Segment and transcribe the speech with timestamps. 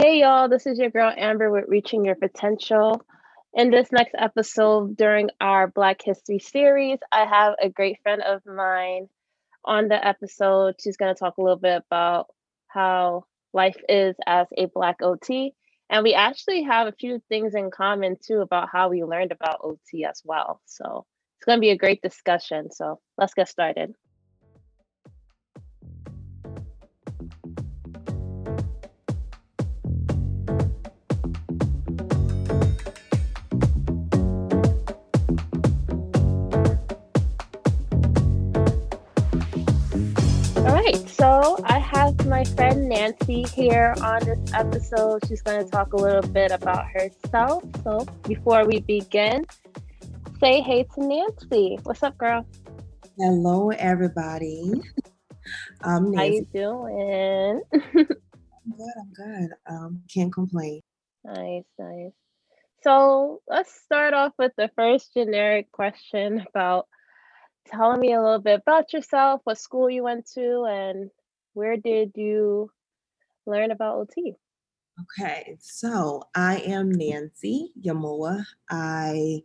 [0.00, 3.04] Hey y'all, this is your girl Amber with Reaching Your Potential.
[3.52, 8.46] In this next episode, during our Black History series, I have a great friend of
[8.46, 9.08] mine
[9.64, 10.76] on the episode.
[10.80, 12.28] She's going to talk a little bit about
[12.68, 15.52] how life is as a Black OT.
[15.90, 19.62] And we actually have a few things in common too about how we learned about
[19.64, 20.60] OT as well.
[20.66, 21.06] So
[21.38, 22.70] it's going to be a great discussion.
[22.70, 23.96] So let's get started.
[42.58, 45.24] Friend Nancy here on this episode.
[45.28, 47.62] She's going to talk a little bit about herself.
[47.84, 49.46] So before we begin,
[50.40, 51.78] say hey to Nancy.
[51.84, 52.44] What's up, girl?
[53.16, 54.72] Hello, everybody.
[55.84, 56.16] Um, Nancy.
[56.16, 57.62] How you doing?
[57.94, 58.94] I'm good.
[58.98, 59.50] I'm good.
[59.70, 60.80] Um, can't complain.
[61.24, 62.12] Nice, nice.
[62.82, 66.88] So let's start off with the first generic question about
[67.68, 71.10] telling me a little bit about yourself, what school you went to, and
[71.54, 72.70] where did you
[73.46, 74.36] learn about OT?
[75.00, 78.44] Okay, so I am Nancy Yamoa.
[78.68, 79.42] I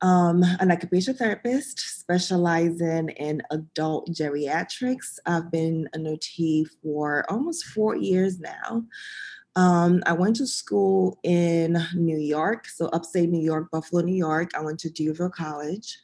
[0.00, 5.18] um an occupational therapist specializing in adult geriatrics.
[5.26, 8.84] I've been an OT for almost four years now.
[9.56, 14.52] Um, I went to school in New York, so upstate New York, Buffalo, New York.
[14.56, 15.98] I went to D'Youville College.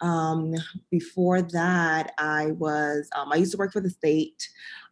[0.00, 0.54] Um,
[0.90, 4.48] before that, I was, um, I used to work for the state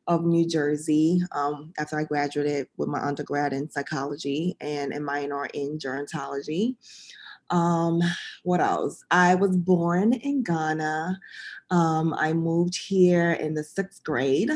[0.06, 5.46] of New Jersey um, after I graduated with my undergrad in psychology and a minor
[5.46, 6.76] in gerontology.
[7.50, 8.00] Um,
[8.42, 9.04] what else?
[9.10, 11.20] I was born in Ghana.
[11.70, 14.50] Um, I moved here in the sixth grade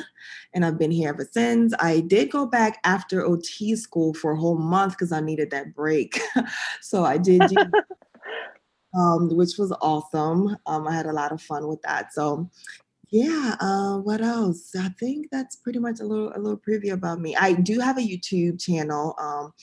[0.55, 1.75] and I've been here ever since.
[1.81, 5.75] I did go back after OT school for a whole month because I needed that
[5.75, 6.21] break.
[6.81, 7.57] so I did do
[8.95, 10.57] um, which was awesome.
[10.67, 12.13] Um, I had a lot of fun with that.
[12.13, 12.51] So
[13.11, 14.75] yeah, uh, what else?
[14.79, 17.35] I think that's pretty much a little a little preview about me.
[17.37, 19.55] I do have a YouTube channel, um,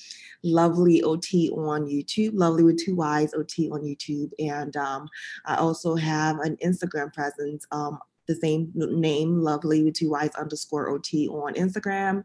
[0.43, 5.07] Lovely OT on YouTube, Lovely with two Y's OT on YouTube, and um,
[5.45, 7.67] I also have an Instagram presence.
[7.71, 12.23] Um, the same name, Lovely with two Y's underscore OT on Instagram.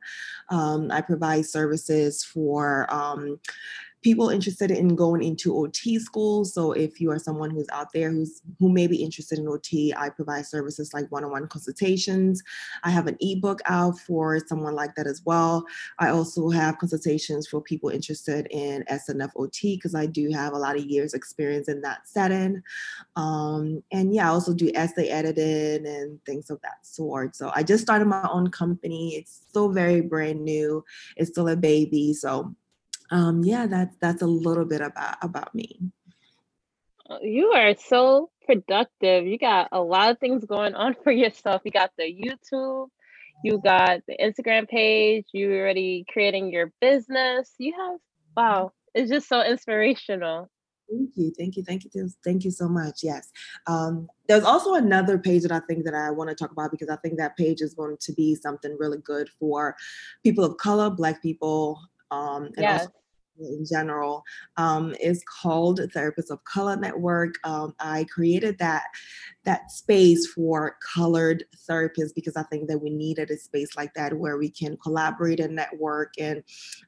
[0.48, 3.38] Um, I provide services for um,
[4.02, 6.44] people interested in going into OT school.
[6.44, 9.92] So if you are someone who's out there who's who may be interested in OT,
[9.96, 12.42] I provide services like one-on-one consultations.
[12.82, 15.64] I have an ebook out for someone like that as well.
[15.98, 20.58] I also have consultations for people interested in SNF OT because I do have a
[20.58, 22.62] lot of years experience in that setting.
[23.16, 27.36] Um, and yeah, I also do essay editing and things of that sort.
[27.36, 29.16] So I just started my own company.
[29.16, 30.84] It's still very brand new.
[31.16, 32.14] It's still a baby.
[32.14, 32.54] So
[33.10, 35.80] um, yeah, that's that's a little bit about about me.
[37.08, 39.26] Uh, you are so productive.
[39.26, 41.62] You got a lot of things going on for yourself.
[41.64, 42.88] You got the YouTube,
[43.44, 47.52] you got the Instagram page, you're already creating your business.
[47.58, 47.98] You have
[48.36, 50.48] wow, it's just so inspirational.
[50.88, 53.00] Thank you, thank you, thank you, thank you so much.
[53.02, 53.30] Yes,
[53.66, 56.88] um, there's also another page that I think that I want to talk about because
[56.88, 59.76] I think that page is going to be something really good for
[60.24, 62.80] people of color, Black people, um, and yes.
[62.80, 62.92] also
[63.40, 64.22] in general
[64.56, 67.34] um, is called Therapists of Color Network.
[67.44, 68.84] Um, I created that
[69.44, 74.18] that space for colored therapists because I think that we needed a space like that
[74.18, 76.12] where we can collaborate and network.
[76.18, 76.42] And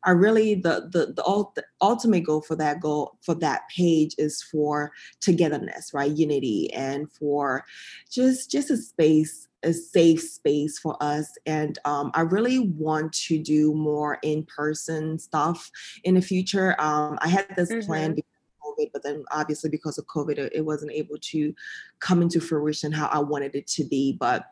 [0.05, 4.15] I really the the the, ult- the ultimate goal for that goal for that page
[4.19, 6.13] is for togetherness, right?
[6.13, 7.65] Unity and for
[8.11, 11.33] just just a space a safe space for us.
[11.47, 15.71] And um, I really want to do more in person stuff
[16.05, 16.75] in the future.
[16.81, 17.87] Um, I had this mm-hmm.
[17.87, 18.17] plan.
[18.65, 21.53] COVID, but then obviously because of COVID, it, it wasn't able to
[21.99, 24.13] come into fruition how I wanted it to be.
[24.13, 24.47] But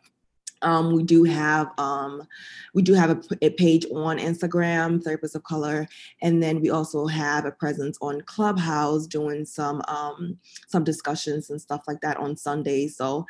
[0.63, 2.27] um, we do have um,
[2.75, 5.87] we do have a, a, page on Instagram, Therapists of Color,
[6.23, 11.61] and then we also have a presence on Clubhouse doing some um, some discussions and
[11.61, 12.97] stuff like that on Sundays.
[12.97, 13.27] So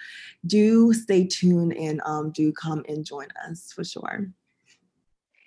[0.47, 4.29] do stay tuned and um, do come and join us for sure.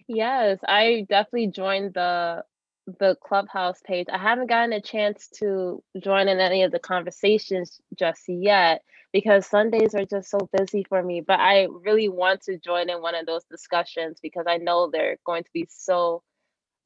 [0.07, 2.43] Yes, I definitely joined the
[2.87, 4.07] the Clubhouse page.
[4.11, 8.83] I haven't gotten a chance to join in any of the conversations just yet
[9.13, 11.21] because Sundays are just so busy for me.
[11.21, 15.17] But I really want to join in one of those discussions because I know they're
[15.25, 16.23] going to be so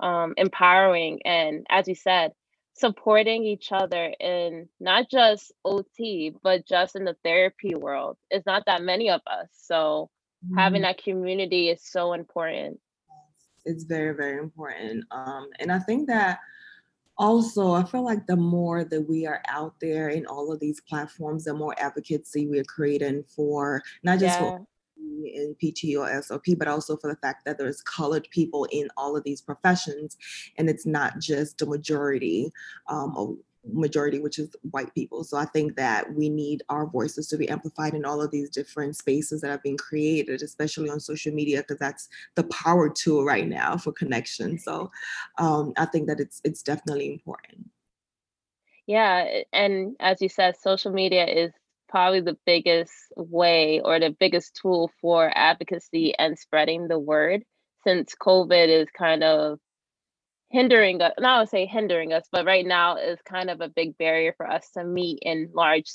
[0.02, 1.22] um, empowering.
[1.26, 2.34] And as you said,
[2.76, 8.18] supporting each other in not just OT, but just in the therapy world.
[8.32, 9.50] It's not that many of us.
[9.58, 10.12] So
[10.46, 10.58] mm-hmm.
[10.58, 12.80] having that community is so important.
[13.68, 15.06] It's very very important.
[15.12, 16.40] Um, and I think that
[17.20, 20.80] also i feel like the more that we are out there in all of these
[20.82, 24.58] platforms the more advocacy we're creating for not just yeah.
[24.58, 24.68] for
[25.26, 29.16] in PT or SLP, but also for the fact that there's colored people in all
[29.16, 30.18] of these professions,
[30.58, 32.52] and it's not just the majority
[32.88, 33.40] um,
[33.72, 35.24] majority, which is white people.
[35.24, 38.50] So I think that we need our voices to be amplified in all of these
[38.50, 43.26] different spaces that have been created, especially on social media, because that's the power tool
[43.26, 44.58] right now for connection.
[44.58, 44.92] So
[45.38, 47.70] um, I think that it's it's definitely important.
[48.86, 51.52] Yeah, and as you said, social media is
[51.90, 57.44] probably the biggest way or the biggest tool for advocacy and spreading the word
[57.84, 59.60] since COVID is kind of
[60.50, 63.70] hindering us not I would say hindering us but right now is kind of a
[63.70, 65.92] big barrier for us to meet in large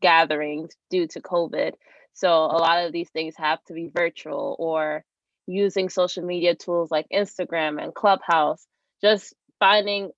[0.00, 1.72] gatherings due to covid
[2.14, 5.04] so a lot of these things have to be virtual or
[5.46, 8.64] using social media tools like instagram and clubhouse
[9.02, 10.10] just finding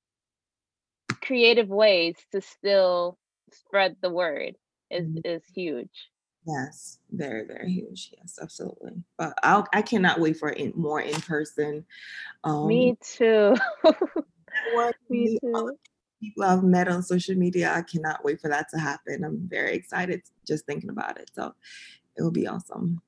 [1.23, 3.19] creative ways to still
[3.53, 4.55] spread the word
[4.91, 5.19] is mm-hmm.
[5.25, 6.11] is huge
[6.47, 8.13] Yes, very, very huge.
[8.19, 8.93] Yes, absolutely.
[9.17, 11.87] But I'll, I cannot wait for in, more in person.
[12.43, 13.55] Um, Me too.
[15.09, 15.77] Me too.
[16.21, 19.25] People I've met on social media, I cannot wait for that to happen.
[19.25, 21.31] I'm very excited just thinking about it.
[21.35, 21.55] So
[22.17, 23.01] it will be awesome.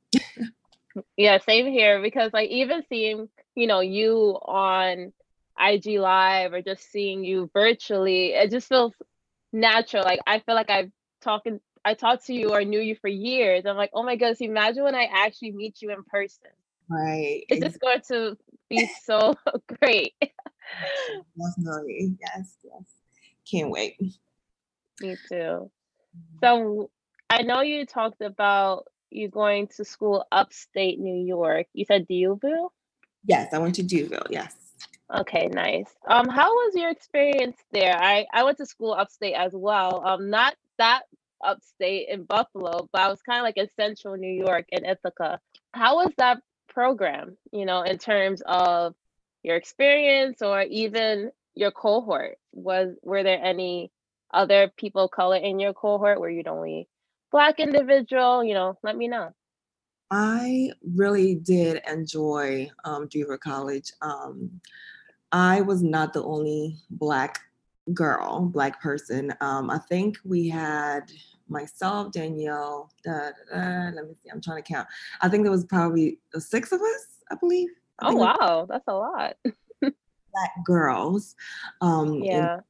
[1.16, 2.00] yeah, same here.
[2.00, 5.12] Because like even seeing, you know, you on
[5.58, 8.94] IG Live or just seeing you virtually, it just feels
[9.52, 10.04] natural.
[10.04, 10.90] Like I feel like I've
[11.22, 13.64] talking I talked to you or knew you for years.
[13.64, 16.50] I'm like, oh my goodness, imagine when I actually meet you in person.
[16.88, 17.44] Right.
[17.48, 18.36] It's just going to
[18.68, 19.36] be so
[19.80, 20.14] great.
[20.20, 22.16] Definitely.
[22.20, 22.82] Yes, yes.
[23.48, 24.00] Can't wait.
[25.00, 25.36] Me too.
[25.36, 26.38] Mm-hmm.
[26.42, 26.90] So
[27.30, 31.68] I know you talked about you going to school upstate New York.
[31.72, 32.70] You said D'Youville?
[33.24, 34.56] Yes, I went to D'Youville, yes.
[35.14, 35.94] Okay, nice.
[36.08, 37.96] Um, how was your experience there?
[37.96, 40.04] I I went to school upstate as well.
[40.04, 41.02] Um, not that
[41.44, 45.40] upstate in Buffalo, but I was kind of like in central New York in Ithaca.
[45.72, 46.38] How was that
[46.68, 48.94] program, you know, in terms of
[49.42, 52.38] your experience or even your cohort?
[52.52, 53.90] Was were there any
[54.32, 56.20] other people of color in your cohort?
[56.20, 56.88] Were you the only
[57.30, 58.44] black individual?
[58.44, 59.32] You know, let me know.
[60.10, 63.08] I really did enjoy um,
[63.40, 63.92] College.
[64.00, 64.60] Um,
[65.32, 67.40] I was not the only black
[67.94, 69.32] girl, black person.
[69.40, 71.10] Um, I think we had
[71.48, 72.90] myself, Danielle.
[73.04, 74.30] Da, da, da, let me see.
[74.30, 74.88] I'm trying to count.
[75.20, 77.06] I think there was probably six of us.
[77.30, 77.68] I believe.
[78.00, 79.36] I oh wow, that's a lot.
[79.80, 81.34] black girls.
[81.80, 82.60] Um, yeah.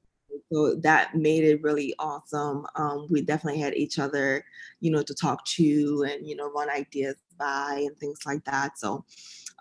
[0.52, 2.66] so that made it really awesome.
[2.76, 4.44] Um, we definitely had each other,
[4.80, 8.78] you know, to talk to and you know run ideas by and things like that.
[8.78, 9.04] So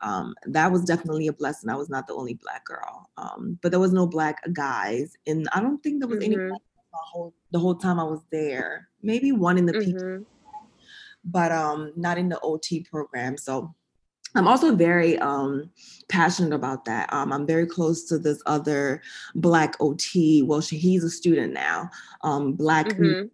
[0.01, 1.69] um, that was definitely a blessing.
[1.69, 5.47] I was not the only black girl, um, but there was no black guys, and
[5.53, 6.33] I don't think there was mm-hmm.
[6.33, 6.50] any
[6.95, 8.89] the whole the whole time I was there.
[9.01, 10.24] Maybe one in the mm-hmm.
[11.24, 13.38] but um, not in the OT program.
[13.38, 13.74] So
[14.36, 15.69] I'm also very um,
[16.09, 17.12] passionate about that.
[17.13, 19.01] Um, I'm very close to this other
[19.33, 20.44] Black OT.
[20.44, 21.89] Well, she, he's a student now.
[22.21, 23.27] Um, Black mm-hmm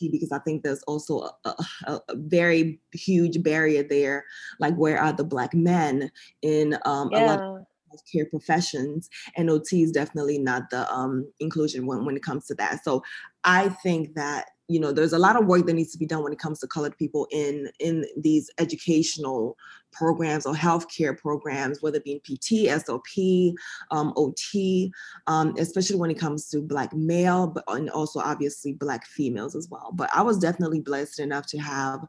[0.00, 1.54] because I think there's also a, a,
[1.86, 4.24] a, very huge barrier there.
[4.58, 6.10] Like, where are the Black men
[6.42, 7.24] in um, yeah.
[7.24, 9.08] a lot of healthcare professions?
[9.36, 12.84] And OT is definitely not the um, inclusion when, when it comes to that.
[12.84, 13.02] So
[13.44, 16.22] I think that you know there's a lot of work that needs to be done
[16.22, 19.56] when it comes to colored people in in these educational
[19.92, 23.54] programs or healthcare programs whether it be in pt slp
[23.90, 24.90] um, ot
[25.26, 29.68] um, especially when it comes to black male but and also obviously black females as
[29.70, 32.00] well but i was definitely blessed enough to have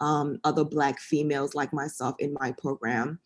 [0.00, 3.18] um, other black females like myself in my program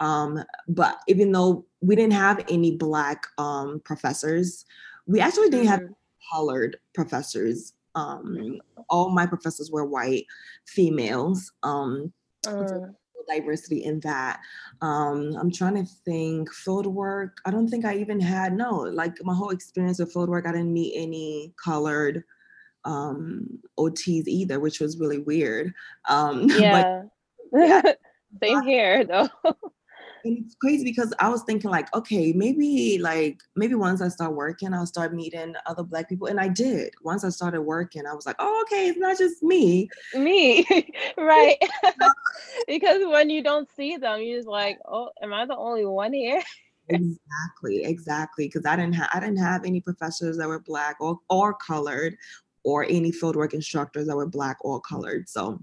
[0.00, 4.64] um, but even though we didn't have any black um, professors
[5.06, 5.92] we actually didn't have mm-hmm.
[6.32, 10.26] colored professors um, all my professors were white
[10.66, 11.52] females.
[11.62, 12.12] Um,
[12.46, 12.88] uh.
[13.28, 14.40] Diversity in that.
[14.80, 17.38] Um, I'm trying to think field work.
[17.44, 20.46] I don't think I even had no like my whole experience with field work.
[20.46, 22.24] I didn't meet any colored
[22.84, 25.72] um, OTs either, which was really weird.
[26.08, 27.02] Um, yeah.
[27.52, 27.92] But, yeah.
[28.42, 29.28] Same here though.
[30.24, 34.34] and it's crazy because I was thinking like, okay, maybe like maybe once I start
[34.34, 36.26] working, I'll start meeting other black people.
[36.28, 36.94] And I did.
[37.02, 39.88] Once I started working, I was like, oh, okay, it's not just me.
[40.14, 40.66] Me.
[41.18, 41.58] right.
[42.66, 46.12] because when you don't see them, you're just like, oh, am I the only one
[46.12, 46.42] here?
[46.88, 48.46] exactly, exactly.
[48.46, 52.16] Because I didn't have I didn't have any professors that were black or or colored
[52.64, 55.28] or any fieldwork instructors that were black or colored.
[55.28, 55.62] So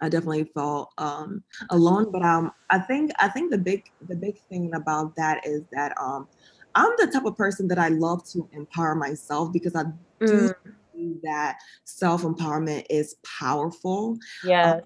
[0.00, 2.10] I definitely felt um, alone.
[2.10, 5.96] But um, I think I think the big the big thing about that is that
[6.00, 6.28] um,
[6.74, 9.84] I'm the type of person that I love to empower myself because I
[10.24, 10.54] do
[10.96, 11.20] mm.
[11.22, 14.18] that self empowerment is powerful.
[14.44, 14.74] Yeah.
[14.74, 14.80] Um,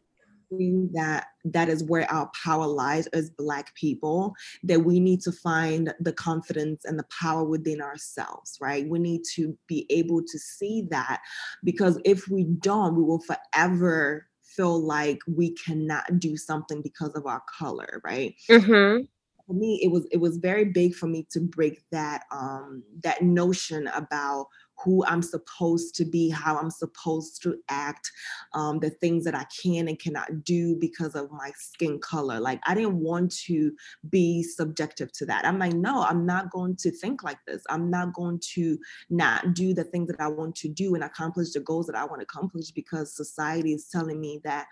[0.92, 5.94] that that is where our power lies as black people that we need to find
[6.00, 10.86] the confidence and the power within ourselves right we need to be able to see
[10.90, 11.22] that
[11.64, 17.26] because if we don't we will forever feel like we cannot do something because of
[17.26, 18.34] our color right?
[18.48, 19.04] Mm-hmm.
[19.46, 23.22] For me it was it was very big for me to break that um that
[23.22, 24.46] notion about
[24.84, 28.10] who I'm supposed to be, how I'm supposed to act,
[28.54, 32.40] um, the things that I can and cannot do because of my skin color.
[32.40, 33.72] Like, I didn't want to
[34.10, 35.44] be subjective to that.
[35.44, 37.62] I'm like, no, I'm not going to think like this.
[37.68, 38.78] I'm not going to
[39.10, 42.04] not do the things that I want to do and accomplish the goals that I
[42.04, 44.66] want to accomplish because society is telling me that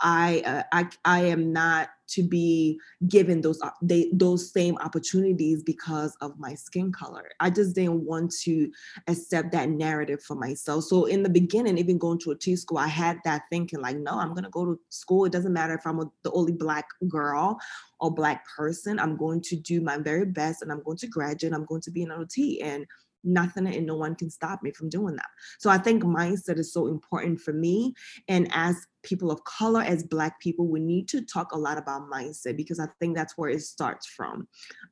[0.00, 6.16] I, uh, I I am not to be given those they, those same opportunities because
[6.20, 7.30] of my skin color.
[7.40, 8.70] I just didn't want to
[9.08, 10.84] accept that narrative for myself.
[10.84, 14.12] So in the beginning, even going to OT school, I had that thinking like, no,
[14.12, 15.24] I'm gonna go to school.
[15.24, 17.58] It doesn't matter if I'm a, the only black girl
[18.00, 18.98] or black person.
[18.98, 21.52] I'm going to do my very best, and I'm going to graduate.
[21.52, 22.86] I'm going to be an OT and
[23.26, 25.28] nothing and no one can stop me from doing that.
[25.58, 27.94] So I think mindset is so important for me.
[28.28, 32.10] And as people of color, as Black people, we need to talk a lot about
[32.10, 34.48] mindset because I think that's where it starts from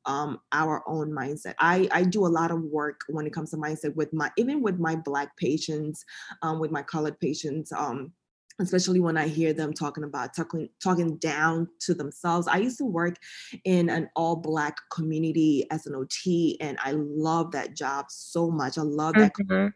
[0.07, 1.55] um, our own mindset.
[1.59, 4.62] I, I do a lot of work when it comes to mindset with my, even
[4.62, 6.05] with my Black patients,
[6.43, 7.73] um, with my colored patients.
[7.73, 8.12] Um,
[8.61, 12.46] especially when I hear them talking about talking talking down to themselves.
[12.46, 13.16] I used to work
[13.64, 18.78] in an all black community as an OT and I love that job so much.
[18.78, 19.68] I love that mm-hmm.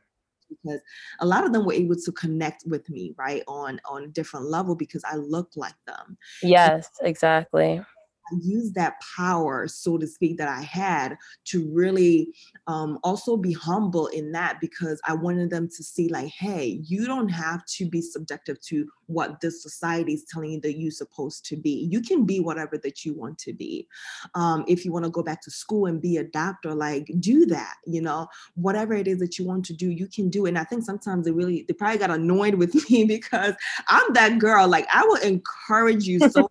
[0.48, 0.80] because
[1.20, 4.46] a lot of them were able to connect with me right on on a different
[4.46, 6.16] level because I look like them.
[6.42, 7.82] Yes, so, exactly.
[8.30, 11.16] I used that power, so to speak, that I had
[11.46, 12.34] to really
[12.66, 17.06] um, also be humble in that because I wanted them to see, like, hey, you
[17.06, 21.44] don't have to be subjective to what this society is telling you that you're supposed
[21.46, 21.88] to be.
[21.90, 23.88] You can be whatever that you want to be.
[24.34, 27.46] Um, if you want to go back to school and be a doctor, like, do
[27.46, 30.46] that, you know, whatever it is that you want to do, you can do.
[30.46, 33.54] And I think sometimes they really, they probably got annoyed with me because
[33.88, 34.68] I'm that girl.
[34.68, 36.50] Like, I will encourage you so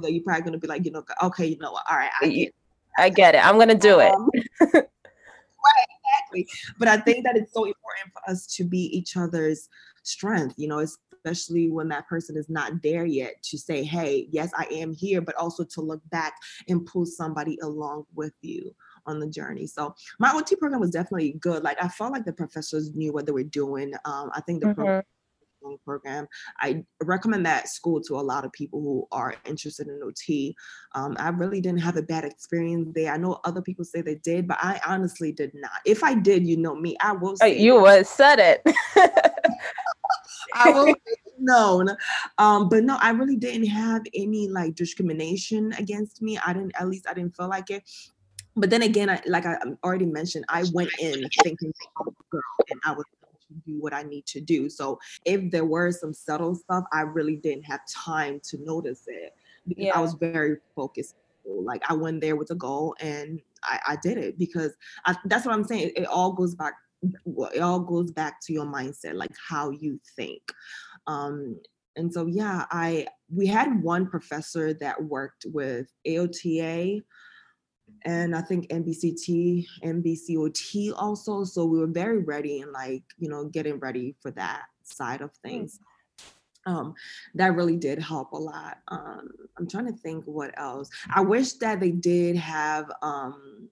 [0.00, 1.84] that you're probably going to be like, you know, okay, you know what?
[1.90, 2.54] All right, I get, it.
[2.98, 3.46] I get it.
[3.46, 4.46] I'm going to do um, it.
[4.74, 5.86] right,
[6.34, 6.48] exactly.
[6.78, 9.68] But I think that it's so important for us to be each other's
[10.02, 10.84] strength, you know,
[11.24, 15.20] especially when that person is not there yet to say, hey, yes, I am here,
[15.20, 16.34] but also to look back
[16.68, 18.74] and pull somebody along with you
[19.06, 19.66] on the journey.
[19.66, 21.62] So my OT program was definitely good.
[21.62, 23.94] Like I felt like the professors knew what they were doing.
[24.04, 24.74] Um, I think the mm-hmm.
[24.74, 25.02] program
[25.84, 26.26] program.
[26.60, 30.54] I recommend that school to a lot of people who are interested in OT.
[30.94, 33.12] Um, I really didn't have a bad experience there.
[33.12, 35.72] I know other people say they did, but I honestly did not.
[35.84, 37.36] If I did, you know me, I will.
[37.36, 38.62] Say you would said it.
[40.54, 40.94] I will
[41.38, 41.88] known.
[42.38, 46.38] Um, but no, I really didn't have any like discrimination against me.
[46.44, 47.82] I didn't, at least I didn't feel like it.
[48.56, 52.24] But then again, I, like I already mentioned, I went in thinking I was a
[52.30, 53.04] girl and I was
[53.66, 54.68] do what I need to do.
[54.68, 59.34] So if there were some subtle stuff, I really didn't have time to notice it
[59.66, 59.96] because yeah.
[59.96, 61.16] I was very focused.
[61.46, 64.72] Like I went there with a goal and I, I did it because
[65.04, 65.88] I, that's what I'm saying.
[65.88, 66.74] It, it all goes back.
[67.52, 70.40] It all goes back to your mindset, like how you think.
[71.06, 71.60] Um,
[71.96, 77.02] and so yeah, I we had one professor that worked with AOTA
[78.04, 81.44] and I think NBCT, NBCOT also.
[81.44, 85.30] So we were very ready and like, you know, getting ready for that side of
[85.42, 85.48] hmm.
[85.48, 85.78] things.
[86.66, 86.94] Um,
[87.34, 88.78] that really did help a lot.
[88.88, 90.88] Um, I'm trying to think what else.
[91.14, 93.68] I wish that they did have um,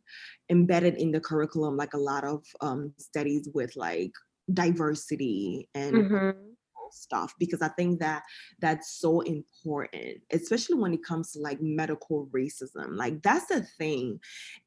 [0.50, 4.12] embedded in the curriculum like a lot of um, studies with like
[4.52, 6.51] diversity and mm-hmm
[6.94, 8.22] stuff because I think that
[8.60, 12.96] that's so important, especially when it comes to like medical racism.
[12.96, 14.20] Like that's a thing.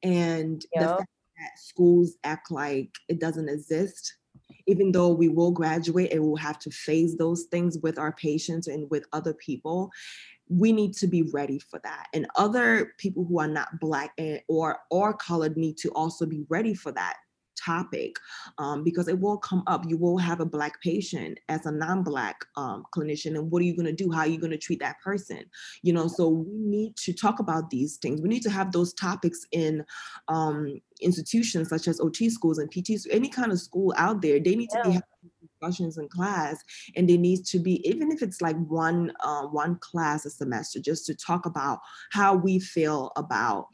[0.04, 0.84] And yep.
[0.84, 4.18] the fact that schools act like it doesn't exist
[4.68, 8.68] even though we will graduate and we'll have to face those things with our patients
[8.68, 9.92] and with other people
[10.48, 14.40] we need to be ready for that and other people who are not black and,
[14.48, 17.18] or or colored need to also be ready for that
[17.66, 18.18] topic
[18.58, 19.84] um, because it will come up.
[19.88, 23.66] You will have a Black patient as a non Black um, clinician, and what are
[23.66, 24.12] you going to do?
[24.12, 25.44] How are you going to treat that person?
[25.82, 28.22] You know, so we need to talk about these things.
[28.22, 29.84] We need to have those topics in
[30.28, 34.40] um, institutions such as OT schools and PT, any kind of school out there.
[34.40, 34.92] They need to yeah.
[34.92, 35.00] be
[35.62, 36.64] discussions in class
[36.96, 40.80] and there needs to be even if it's like one uh, one class a semester
[40.80, 41.80] just to talk about
[42.12, 43.68] how we feel about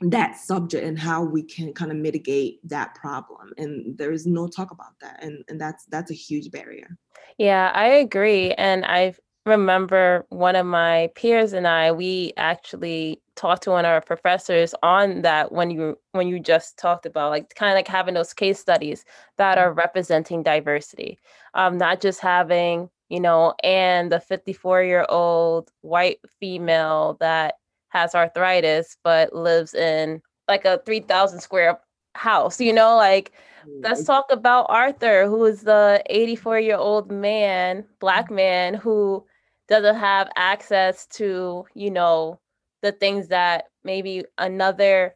[0.00, 4.46] that subject and how we can kind of mitigate that problem and there is no
[4.46, 6.96] talk about that and and that's that's a huge barrier
[7.36, 9.12] yeah i agree and i
[9.44, 14.74] remember one of my peers and i we actually talked to one of our professors
[14.82, 18.32] on that when you when you just talked about like kind of like having those
[18.32, 19.04] case studies
[19.36, 19.78] that are mm-hmm.
[19.78, 21.18] representing diversity
[21.54, 27.54] um not just having you know and the 54 year old white female that
[27.88, 31.80] has arthritis but lives in like a 3000 square
[32.14, 33.32] house you know like
[33.80, 38.36] let's talk about arthur who is the 84 year old man black mm-hmm.
[38.36, 39.24] man who
[39.68, 42.40] doesn't have access to you know
[42.82, 45.14] the things that maybe another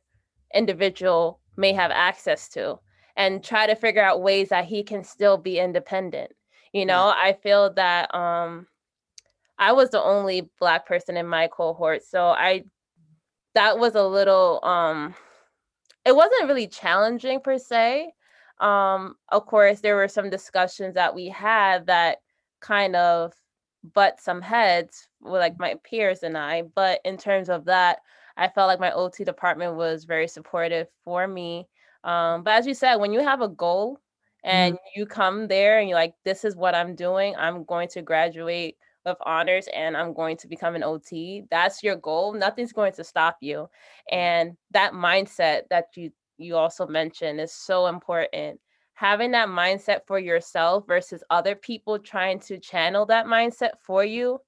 [0.55, 2.79] individual may have access to
[3.17, 6.31] and try to figure out ways that he can still be independent
[6.73, 7.29] you know yeah.
[7.29, 8.67] i feel that um
[9.63, 12.65] I was the only black person in my cohort, so I
[13.55, 15.15] that was a little um
[16.05, 18.13] it wasn't really challenging per se.
[18.59, 22.19] Um of course there were some discussions that we had that
[22.61, 23.33] kind of
[23.95, 27.99] butt some heads with like my peers and I, but in terms of that,
[28.37, 31.69] I felt like my OT department was very supportive for me.
[32.03, 34.01] Um, but as you said, when you have a goal
[34.43, 35.01] and mm-hmm.
[35.01, 38.77] you come there and you're like, this is what I'm doing, I'm going to graduate
[39.05, 42.33] with honors and I'm going to become an OT, that's your goal.
[42.33, 43.69] Nothing's going to stop you.
[44.11, 48.59] And that mindset that you you also mentioned is so important.
[48.95, 54.39] Having that mindset for yourself versus other people trying to channel that mindset for you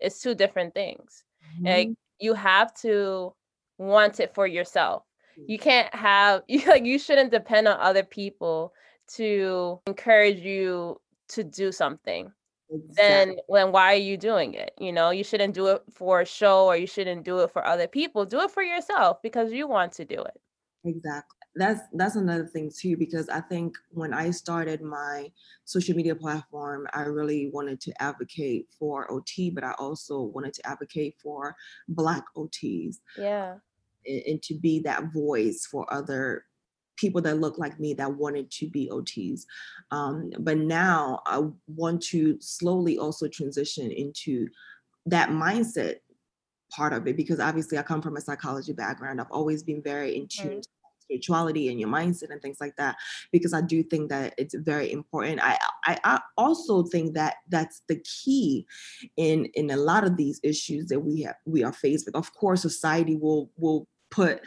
[0.00, 1.24] is two different things.
[1.54, 1.66] Mm-hmm.
[1.66, 1.88] Like
[2.20, 3.34] you have to
[3.78, 5.04] want it for yourself.
[5.46, 8.72] You can't have you like you shouldn't depend on other people
[9.16, 12.32] to encourage you to do something
[12.70, 12.94] Exactly.
[12.96, 14.72] then when why are you doing it?
[14.78, 17.64] You know, you shouldn't do it for a show or you shouldn't do it for
[17.66, 18.24] other people.
[18.24, 20.40] Do it for yourself because you want to do it.
[20.84, 21.38] Exactly.
[21.56, 25.30] That's that's another thing too because I think when I started my
[25.64, 30.66] social media platform, I really wanted to advocate for OT, but I also wanted to
[30.66, 31.54] advocate for
[31.88, 32.96] black OTs.
[33.16, 33.56] Yeah.
[34.06, 36.44] And, and to be that voice for other
[36.96, 39.42] people that look like me that wanted to be OTs.
[39.90, 44.48] Um, but now I want to slowly also transition into
[45.06, 45.96] that mindset
[46.70, 49.20] part of it because obviously I come from a psychology background.
[49.20, 50.64] I've always been very in tune mm
[51.04, 52.96] spirituality and your mindset and things like that
[53.32, 55.40] because I do think that it's very important.
[55.42, 58.66] I, I I also think that that's the key
[59.16, 62.16] in in a lot of these issues that we have we are faced with.
[62.16, 64.40] Of course, society will will put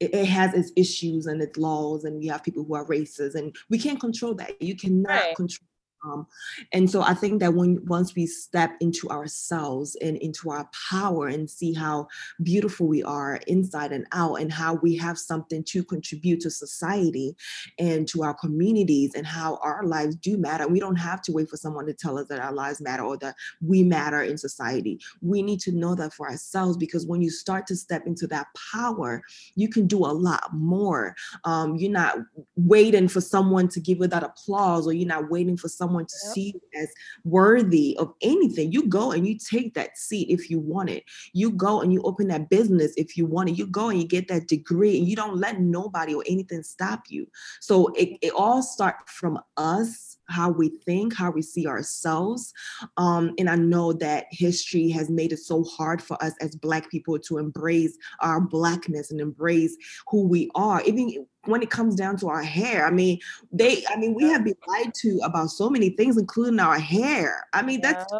[0.00, 3.34] it, it, has its issues and its laws, and we have people who are racist,
[3.34, 4.60] and we can't control that.
[4.60, 5.36] You cannot right.
[5.36, 5.66] control
[6.04, 6.26] um,
[6.72, 11.26] and so I think that when once we step into ourselves and into our power
[11.26, 12.06] and see how
[12.42, 17.36] beautiful we are inside and out, and how we have something to contribute to society
[17.78, 21.48] and to our communities, and how our lives do matter, we don't have to wait
[21.48, 25.00] for someone to tell us that our lives matter or that we matter in society.
[25.20, 28.46] We need to know that for ourselves because when you start to step into that
[28.72, 29.22] power,
[29.56, 31.16] you can do a lot more.
[31.44, 32.18] Um, you're not
[32.56, 36.06] waiting for someone to give you that applause, or you're not waiting for someone someone
[36.06, 36.34] to yep.
[36.34, 36.88] see you as
[37.24, 38.72] worthy of anything.
[38.72, 41.04] You go and you take that seat if you want it.
[41.32, 43.58] You go and you open that business if you want it.
[43.58, 47.04] You go and you get that degree and you don't let nobody or anything stop
[47.08, 47.26] you.
[47.60, 52.52] So it, it all starts from us how we think, how we see ourselves.
[52.96, 56.90] Um, and I know that history has made it so hard for us as Black
[56.90, 59.76] people to embrace our Blackness and embrace
[60.08, 60.82] who we are.
[60.82, 63.18] Even when it comes down to our hair, I mean,
[63.52, 67.46] they, I mean, we have been lied to about so many things, including our hair.
[67.52, 68.12] I mean, that's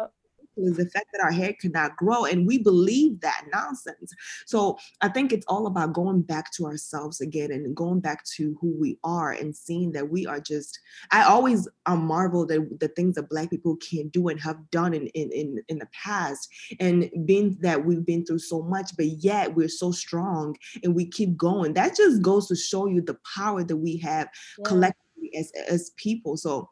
[0.65, 2.25] is the fact that our hair cannot grow.
[2.25, 4.13] And we believe that nonsense.
[4.45, 8.57] So I think it's all about going back to ourselves again and going back to
[8.59, 10.79] who we are and seeing that we are just,
[11.11, 14.93] I always um, marvel that the things that Black people can do and have done
[14.93, 16.49] in, in, in, in the past.
[16.79, 21.05] And being that we've been through so much, but yet we're so strong and we
[21.05, 21.73] keep going.
[21.73, 24.63] That just goes to show you the power that we have yeah.
[24.65, 26.37] collectively as, as people.
[26.37, 26.69] So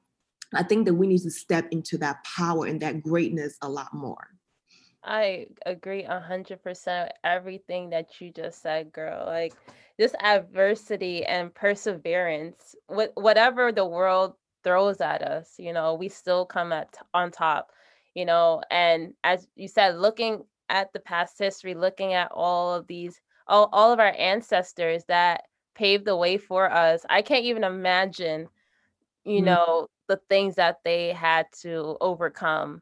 [0.54, 3.94] I think that we need to step into that power and that greatness a lot
[3.94, 4.30] more.
[5.04, 9.26] I agree a hundred percent everything that you just said, girl.
[9.26, 9.54] Like
[9.98, 14.34] this adversity and perseverance, with whatever the world
[14.64, 17.72] throws at us, you know, we still come at on top,
[18.16, 18.62] you know.
[18.70, 23.70] And as you said, looking at the past history, looking at all of these, all,
[23.72, 28.50] all of our ancestors that paved the way for us, I can't even imagine
[29.28, 29.46] you Mm.
[29.46, 32.82] know, the things that they had to overcome,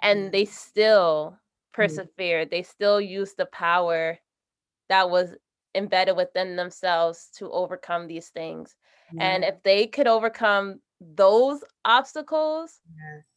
[0.00, 1.38] and they still Mm.
[1.74, 2.50] persevered.
[2.50, 4.18] They still used the power
[4.88, 5.36] that was
[5.74, 8.76] embedded within themselves to overcome these things.
[9.20, 12.80] And if they could overcome those obstacles,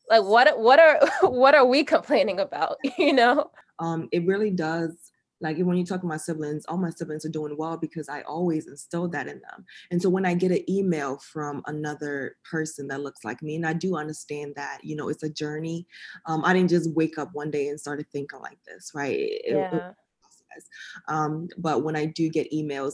[0.10, 3.52] like what what are what are we complaining about, you know?
[3.80, 7.30] Um, it really does like when you talk to my siblings, all my siblings are
[7.30, 9.66] doing well because I always instilled that in them.
[9.92, 13.66] And so when I get an email from another person that looks like me, and
[13.66, 15.88] I do understand that, you know, it's a journey.
[16.26, 19.18] Um, I didn't just wake up one day and started thinking like this, right?
[19.18, 19.92] It, it, it Yeah.
[21.08, 22.94] Um, but when I do get emails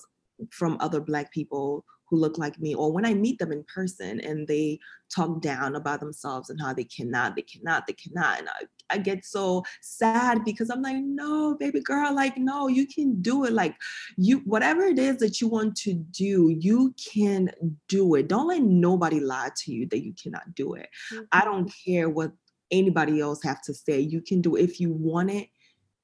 [0.52, 4.20] from other Black people who look like me, or when I meet them in person
[4.20, 4.80] and they
[5.14, 8.98] talk down about themselves and how they cannot, they cannot, they cannot, and I, I
[9.00, 13.54] get so sad because I'm like, no, baby girl, like, no, you can do it.
[13.54, 13.76] Like,
[14.18, 17.50] you, whatever it is that you want to do, you can
[17.88, 18.28] do it.
[18.28, 20.88] Don't let nobody lie to you that you cannot do it.
[21.32, 21.46] I Mhm.
[21.46, 22.32] don't care what
[22.72, 24.00] anybody else have to say.
[24.00, 25.50] You can do it if you want it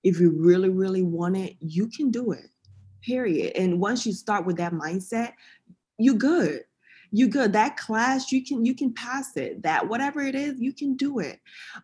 [0.03, 2.47] if you really, really want it, you can do it.
[3.03, 3.55] Period.
[3.55, 5.33] And once you start with that mindset,
[6.01, 6.63] you good.
[7.13, 7.51] You good.
[7.51, 9.61] That class, you can you can pass it.
[9.63, 11.41] That whatever it is, you can do it.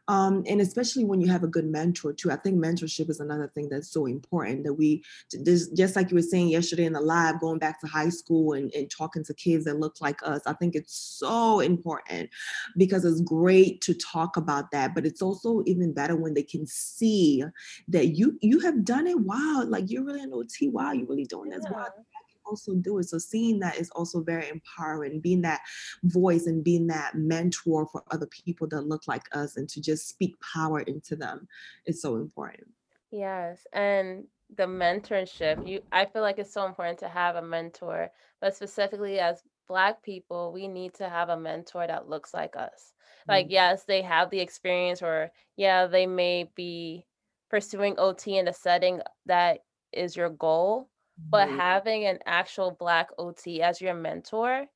[0.07, 2.31] Um, and especially when you have a good mentor too.
[2.31, 6.15] I think mentorship is another thing that's so important that we this just like you
[6.15, 9.33] were saying yesterday in the live, going back to high school and, and talking to
[9.33, 10.41] kids that look like us.
[10.45, 12.29] I think it's so important
[12.77, 16.65] because it's great to talk about that, but it's also even better when they can
[16.65, 17.43] see
[17.89, 19.19] that you you have done it.
[19.19, 20.69] Wow, like you're really an OT.
[20.69, 21.65] Wow, you're really doing this.
[21.69, 21.81] Wow, Yeah.
[21.81, 22.05] I can
[22.47, 23.05] also do it.
[23.05, 25.19] So seeing that is also very empowering.
[25.19, 25.61] Being that
[26.03, 30.07] voice and being that mentor for other people that look like us, and to just
[30.09, 31.47] speak power into them
[31.85, 32.67] is so important.
[33.11, 38.11] Yes, and the mentorship, you I feel like it's so important to have a mentor,
[38.41, 42.93] but specifically as Black people, we need to have a mentor that looks like us.
[43.27, 47.05] Like, Mm, yes, they have the experience, or yeah, they may be
[47.49, 50.89] pursuing OT in a setting that is your goal,
[51.31, 54.67] but mhm, having an actual Black OT as your mentor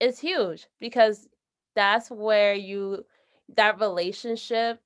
[0.00, 1.28] is huge because
[1.74, 3.04] that's where you
[3.48, 4.80] that relationship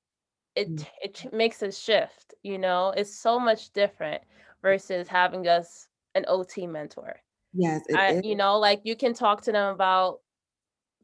[0.55, 0.77] it mm.
[0.77, 2.89] t- it makes a shift you know?
[2.95, 4.23] It's so much different
[4.61, 7.21] versus having us an ot mentor.
[7.53, 10.21] Yes, i you know like you can talk to them about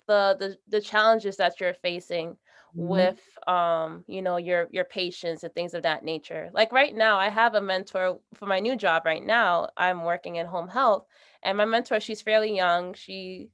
[0.07, 2.37] the the, the challenges that you're facing
[2.77, 7.17] with um you know your your patients and things of that nature like right now
[7.17, 11.05] i have a mentor for my new job right now i'm working in home health
[11.43, 13.49] and my mentor she's fairly young she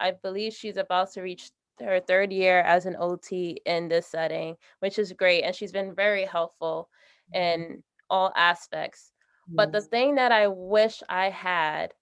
[0.00, 4.56] I believe she's about to reach her third year as an OT in this setting,
[4.80, 5.42] which is great.
[5.42, 6.90] And she's been very helpful
[7.28, 7.32] mhm.
[7.32, 9.12] in all aspects.
[9.56, 11.94] But the thing that I wish I had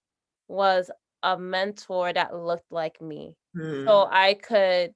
[0.47, 0.91] was
[1.23, 3.37] a mentor that looked like me.
[3.87, 4.93] So Mm, I could,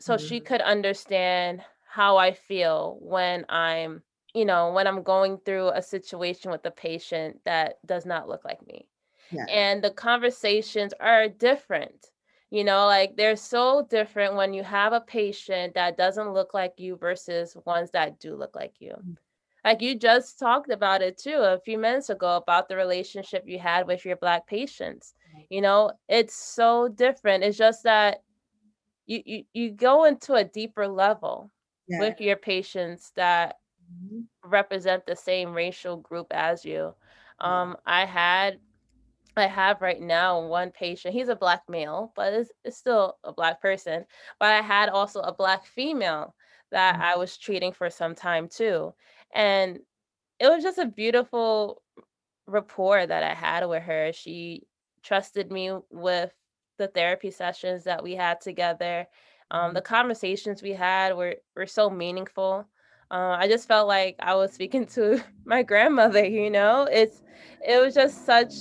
[0.00, 0.42] so she mhm.
[0.42, 4.02] could understand how I feel when I'm,
[4.34, 8.44] you know, when I'm going through a situation with a patient that does not look
[8.44, 8.88] like me
[9.30, 9.50] Yes.
[9.50, 12.10] and the conversations are different.
[12.50, 16.74] You know, like they're so different when you have a patient that doesn't look like
[16.78, 18.94] you versus ones that do look like you.
[18.96, 19.14] Mm,
[19.64, 23.58] Like you just talked about it too a few minutes ago about the relationship you
[23.58, 25.14] had with your black patients.
[25.50, 27.44] You know, it's so different.
[27.44, 28.22] It's just that
[29.06, 31.52] you you, you go into a deeper level
[31.86, 32.14] Yes.
[32.14, 34.28] with your patients that Mhm.
[34.44, 36.94] represent the same racial group as you.
[37.40, 38.60] Um, I had
[39.36, 41.14] I have right now one patient.
[41.14, 44.06] He's a black male, but it's, it's still a black person.
[44.40, 46.36] But I had also a black female
[46.70, 48.94] that Mm, I was treating for some time too.
[49.34, 49.80] And
[50.40, 51.82] it was just a beautiful
[52.46, 54.12] rapport that I had with her.
[54.12, 54.66] She
[55.02, 56.32] trusted me with
[56.78, 59.06] the therapy sessions that we had together.
[59.50, 62.66] Um, the conversations we had were were so meaningful.
[63.10, 66.24] Uh, I just felt like I was speaking to my grandmother.
[66.24, 67.22] You know, it's
[67.66, 68.52] it was just such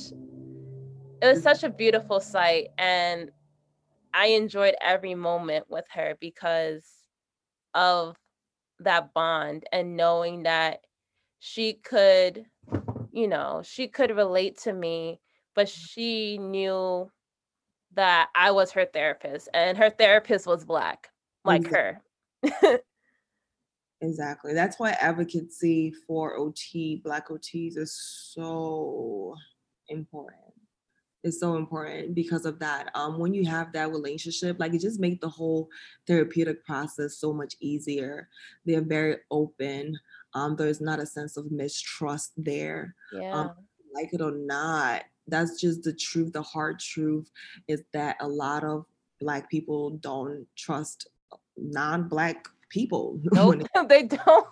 [1.21, 3.31] it was such a beautiful sight and
[4.13, 6.85] I enjoyed every moment with her because
[7.73, 8.17] of
[8.79, 10.81] that bond and knowing that
[11.39, 12.45] she could,
[13.11, 15.19] you know, she could relate to me,
[15.55, 17.11] but she knew
[17.95, 21.09] that I was her therapist and her therapist was black
[21.45, 22.51] like Exactly.
[22.71, 22.79] her.
[24.01, 24.53] Exactly.
[24.53, 27.95] That's why advocacy for OT, Black OTs is
[28.33, 29.33] so
[29.87, 30.41] important.
[31.23, 32.89] It's so important because of that.
[32.95, 35.69] Um, when you have that relationship, like it just makes the whole
[36.05, 38.27] therapeutic process so much easier.
[38.65, 39.97] They're very open.
[40.33, 42.93] Um, there's not a sense of mistrust there.
[43.13, 43.49] Um, yeah.
[43.95, 46.33] like it or not, that's just the truth.
[46.33, 47.29] The hard truth
[47.67, 48.85] is that a lot of
[49.19, 51.07] black people don't trust
[51.57, 53.19] non-black people.
[53.31, 54.47] Nope, they don't.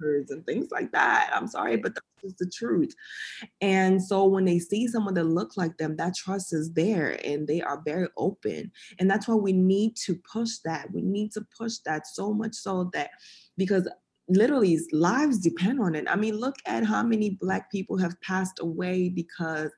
[0.00, 1.30] and things like that.
[1.34, 2.94] I'm sorry, but that's just the truth.
[3.60, 7.46] And so when they see someone that look like them, that trust is there and
[7.46, 8.70] they are very open.
[8.98, 10.90] And that's why we need to push that.
[10.92, 13.10] We need to push that so much so that
[13.56, 13.88] because
[14.28, 16.06] literally lives depend on it.
[16.08, 19.70] I mean, look at how many black people have passed away because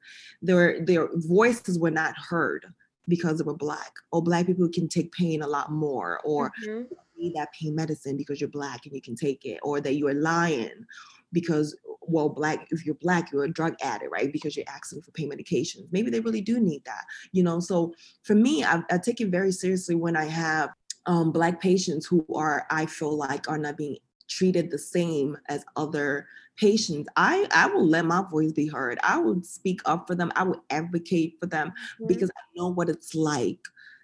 [0.43, 2.67] their their voices were not heard
[3.09, 6.83] because they were black or black people can take pain a lot more or mm-hmm.
[7.17, 10.15] need that pain medicine because you're black and you can take it or that you're
[10.15, 10.87] lying
[11.33, 15.11] because well black if you're black you're a drug addict right because you're asking for
[15.11, 18.99] pain medications maybe they really do need that you know so for me i, I
[18.99, 20.71] take it very seriously when i have
[21.07, 25.65] um, black patients who are i feel like are not being treated the same as
[25.77, 30.15] other patients i i will let my voice be heard i will speak up for
[30.15, 32.07] them i will advocate for them mm-hmm.
[32.07, 33.59] because i know what it's like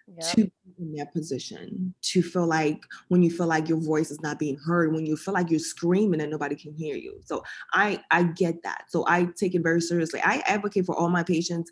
[0.09, 0.26] yep.
[0.26, 4.20] to be in that position to feel like when you feel like your voice is
[4.20, 7.42] not being heard when you feel like you're screaming and nobody can hear you so
[7.72, 11.22] i i get that so i take it very seriously i advocate for all my
[11.22, 11.70] patients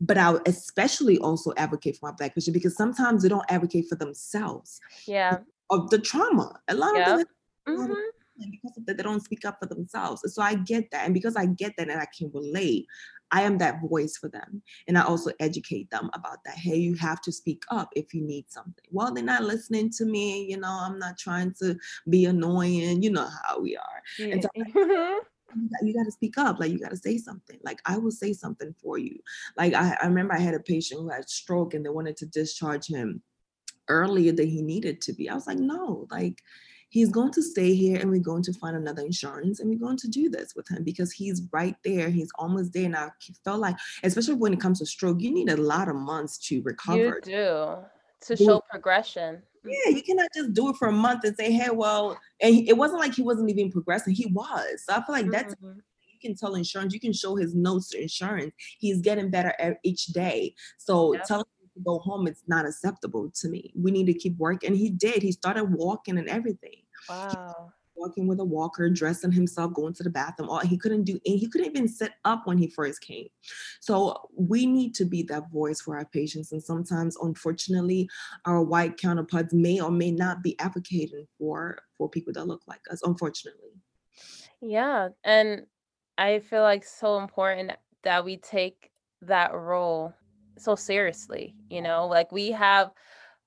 [0.00, 3.96] but I especially also advocate for my black patients because sometimes they don't advocate for
[3.96, 4.80] themselves.
[5.06, 5.38] Yeah.
[5.70, 6.60] Of the trauma.
[6.68, 7.08] A lot yep.
[7.08, 7.26] of them
[7.68, 8.50] mm-hmm.
[8.50, 10.22] because of that, they don't speak up for themselves.
[10.34, 11.04] So I get that.
[11.04, 12.86] And because I get that and I can relate,
[13.32, 14.62] I am that voice for them.
[14.86, 16.54] And I also educate them about that.
[16.56, 18.84] Hey, you have to speak up if you need something.
[18.90, 20.44] Well, they're not listening to me.
[20.44, 21.76] You know, I'm not trying to
[22.08, 23.02] be annoying.
[23.02, 24.02] You know how we are.
[24.18, 24.26] Yeah.
[24.26, 24.50] And so
[25.82, 28.32] you got to speak up like you got to say something like i will say
[28.32, 29.16] something for you
[29.56, 32.26] like I, I remember i had a patient who had stroke and they wanted to
[32.26, 33.22] discharge him
[33.88, 36.42] earlier than he needed to be i was like no like
[36.88, 39.96] he's going to stay here and we're going to find another insurance and we're going
[39.98, 42.10] to do this with him because he's right there.
[42.10, 42.84] He's almost there.
[42.84, 43.08] And I
[43.44, 46.62] felt like, especially when it comes to stroke, you need a lot of months to
[46.62, 46.98] recover.
[46.98, 47.76] You do
[48.22, 49.42] to show progression.
[49.64, 52.76] Yeah, you cannot just do it for a month and say, hey, well, and it
[52.76, 54.14] wasn't like he wasn't even progressing.
[54.14, 54.84] He was.
[54.84, 55.80] So I feel like that's mm-hmm
[56.16, 58.52] you can tell insurance, you can show his notes to insurance.
[58.78, 60.54] He's getting better each day.
[60.78, 61.24] So yep.
[61.24, 61.46] tell
[61.84, 63.72] go home, it's not acceptable to me.
[63.74, 64.70] We need to keep working.
[64.70, 65.22] And he did.
[65.22, 66.82] He started walking and everything.
[67.08, 67.72] Wow.
[67.94, 70.50] Walking with a walker, dressing himself, going to the bathroom.
[70.50, 73.28] All he couldn't do, and he couldn't even sit up when he first came.
[73.80, 76.52] So we need to be that voice for our patients.
[76.52, 78.10] And sometimes, unfortunately,
[78.44, 82.82] our white counterparts may or may not be advocating for for people that look like
[82.90, 83.00] us.
[83.02, 83.70] Unfortunately.
[84.60, 85.66] Yeah, and
[86.18, 88.90] I feel like so important that we take
[89.22, 90.14] that role
[90.58, 92.90] so seriously you know like we have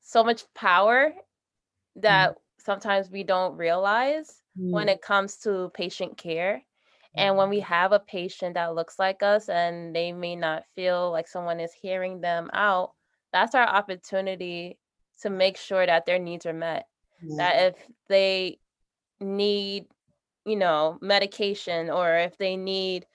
[0.01, 2.01] so much power mm-hmm.
[2.01, 2.63] that mm-hmm.
[2.63, 4.71] sometimes we don't realize mm-hmm.
[4.71, 6.61] when it comes to patient care
[7.15, 7.73] and when we mm-hmm.
[7.73, 11.73] have a patient that looks like us and they may not feel like someone is
[11.73, 12.91] hearing them out
[13.33, 14.77] that's our opportunity
[15.21, 16.85] to make sure that their needs are met
[17.21, 17.37] yeah.
[17.37, 17.75] that if
[18.07, 18.57] they
[19.19, 19.85] need
[20.45, 23.05] you know medication or if they need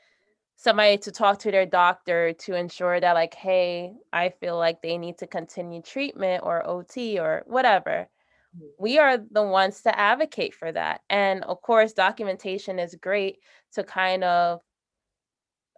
[0.57, 4.97] somebody to talk to their doctor to ensure that like hey i feel like they
[4.97, 8.09] need to continue treatment or ot or whatever
[8.57, 8.67] mm-hmm.
[8.79, 13.39] we are the ones to advocate for that and of course documentation is great
[13.73, 14.61] to kind of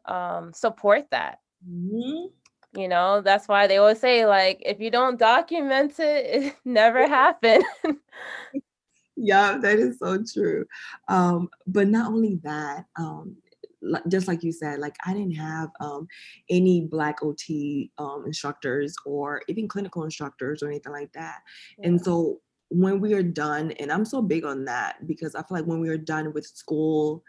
[0.04, 2.26] um, support that mm-hmm.
[2.78, 7.08] you know that's why they always say like if you don't document it it never
[7.08, 7.64] happened
[9.16, 10.64] yeah that is so true
[11.08, 13.36] um, but not only that um,
[14.08, 16.06] just like you said, like I didn't have um,
[16.48, 21.40] any Black OT um, instructors or even clinical instructors or anything like that.
[21.78, 21.88] Yeah.
[21.88, 25.58] And so when we are done, and I'm so big on that because I feel
[25.58, 27.22] like when we are done with school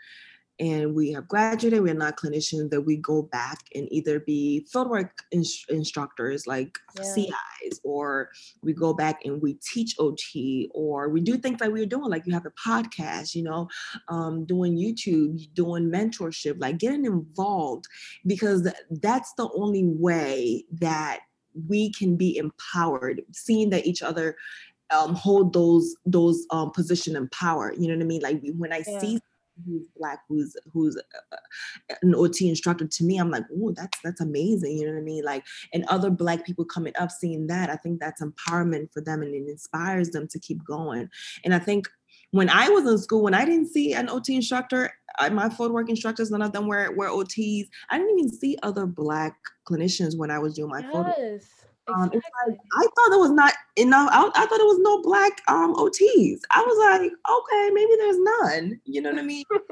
[0.60, 5.12] and we have graduated, we're not clinicians, that we go back and either be fieldwork
[5.32, 7.04] in- instructors like yeah.
[7.04, 8.30] CIs, or
[8.64, 12.10] we go back and we teach OT, or we do things like we are doing,
[12.10, 13.68] like you have a podcast, you know,
[14.08, 17.86] um, doing YouTube, doing mentorship, like getting involved,
[18.26, 21.20] because that's the only way that
[21.68, 24.36] we can be empowered, seeing that each other
[24.90, 27.74] um, hold those those um, position and power.
[27.78, 28.22] You know what I mean?
[28.22, 29.00] Like when I yeah.
[29.00, 29.20] see
[29.66, 33.98] who's black, who's who's uh, uh, an OT instructor to me, I'm like, oh, that's
[34.04, 34.78] that's amazing.
[34.78, 35.24] You know what I mean?
[35.24, 39.22] Like, and other black people coming up, seeing that, I think that's empowerment for them,
[39.22, 41.10] and it inspires them to keep going.
[41.44, 41.88] And I think
[42.32, 45.72] when I was in school, when I didn't see an OT instructor, I, my field
[45.72, 47.68] work instructors, none of them were were OTs.
[47.90, 49.36] I didn't even see other black
[49.68, 50.92] clinicians when I was doing my yes.
[50.92, 51.40] photo.
[51.94, 52.22] Um, exactly.
[52.48, 54.10] like, I thought there was not enough.
[54.12, 56.40] I, I, thought there was no black um, OTs.
[56.52, 58.82] I was like, okay, maybe there's none.
[58.86, 59.44] You know what I mean?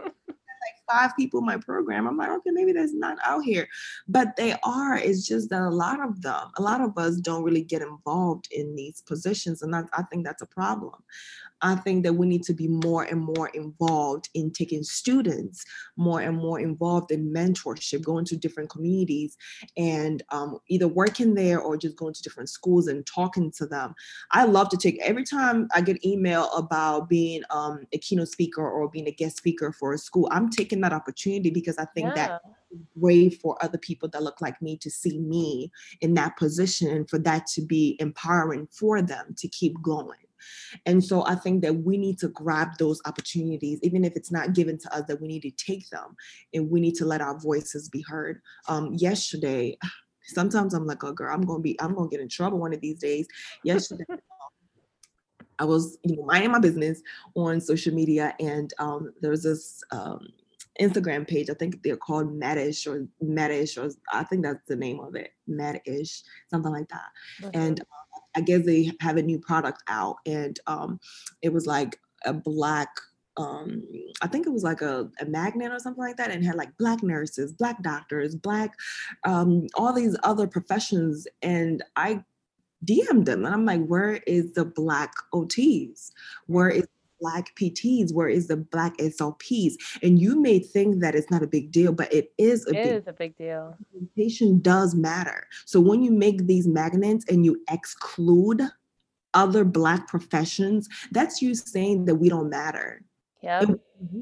[0.66, 2.08] like five people in my program.
[2.08, 3.68] I'm like, okay, maybe there's none out here,
[4.08, 4.98] but they are.
[4.98, 8.48] It's just that a lot of them, a lot of us don't really get involved
[8.52, 10.94] in these positions, and I think that's a problem.
[11.66, 15.66] I think that we need to be more and more involved in taking students
[15.98, 19.36] more and more involved in mentorship, going to different communities
[19.76, 23.96] and um, either working there or just going to different schools and talking to them.
[24.32, 28.62] I love to take every time I get email about being um, a keynote speaker
[28.62, 32.10] or being a guest speaker for a school, I'm taking that opportunity because I think
[32.10, 32.28] yeah.
[32.28, 32.42] that
[32.94, 37.10] way for other people that look like me to see me in that position and
[37.10, 40.25] for that to be empowering for them to keep going.
[40.86, 44.54] And so I think that we need to grab those opportunities, even if it's not
[44.54, 46.16] given to us, that we need to take them
[46.54, 48.42] and we need to let our voices be heard.
[48.68, 49.78] Um, yesterday,
[50.28, 52.82] sometimes I'm like, oh girl, I'm gonna be, I'm gonna get in trouble one of
[52.82, 53.28] these days.
[53.64, 54.06] Yesterday,
[55.60, 57.02] I was, you know, minding my business
[57.36, 60.28] on social media, and um, there was this um,
[60.80, 61.50] Instagram page.
[61.50, 65.32] I think they're called Madish or Madish, or I think that's the name of it,
[65.48, 67.10] Madish, something like that.
[67.42, 67.60] Mm-hmm.
[67.60, 67.82] And
[68.36, 71.00] I guess they have a new product out, and um,
[71.42, 72.90] it was like a black
[73.38, 73.84] um
[74.22, 76.70] i think it was like a, a magnet or something like that and had like
[76.78, 78.72] black nurses black doctors black
[79.26, 82.24] um all these other professions and i
[82.86, 86.12] DM'd them and I'm like, where is the black OTs?
[86.48, 86.88] Where is
[87.20, 88.14] black PTs?
[88.14, 89.74] Where is the black SLPs?
[90.04, 92.84] And you may think that it's not a big deal, but it is a, it
[92.84, 93.78] big, is a big deal.
[93.94, 95.48] Representation does matter.
[95.66, 98.62] So when you make these magnets and you exclude
[99.34, 103.02] other black professions, that's you saying that we don't matter.
[103.42, 103.64] Yeah.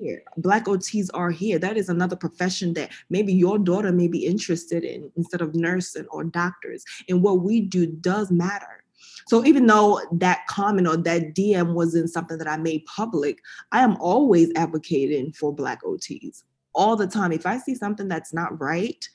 [0.01, 0.21] Here.
[0.37, 1.57] Black OTs are here.
[1.57, 6.05] That is another profession that maybe your daughter may be interested in instead of nursing
[6.07, 6.83] or doctors.
[7.07, 8.82] And what we do does matter.
[9.27, 13.39] So even though that comment or that DM wasn't something that I made public,
[13.71, 17.31] I am always advocating for Black OTs all the time.
[17.31, 19.07] If I see something that's not right,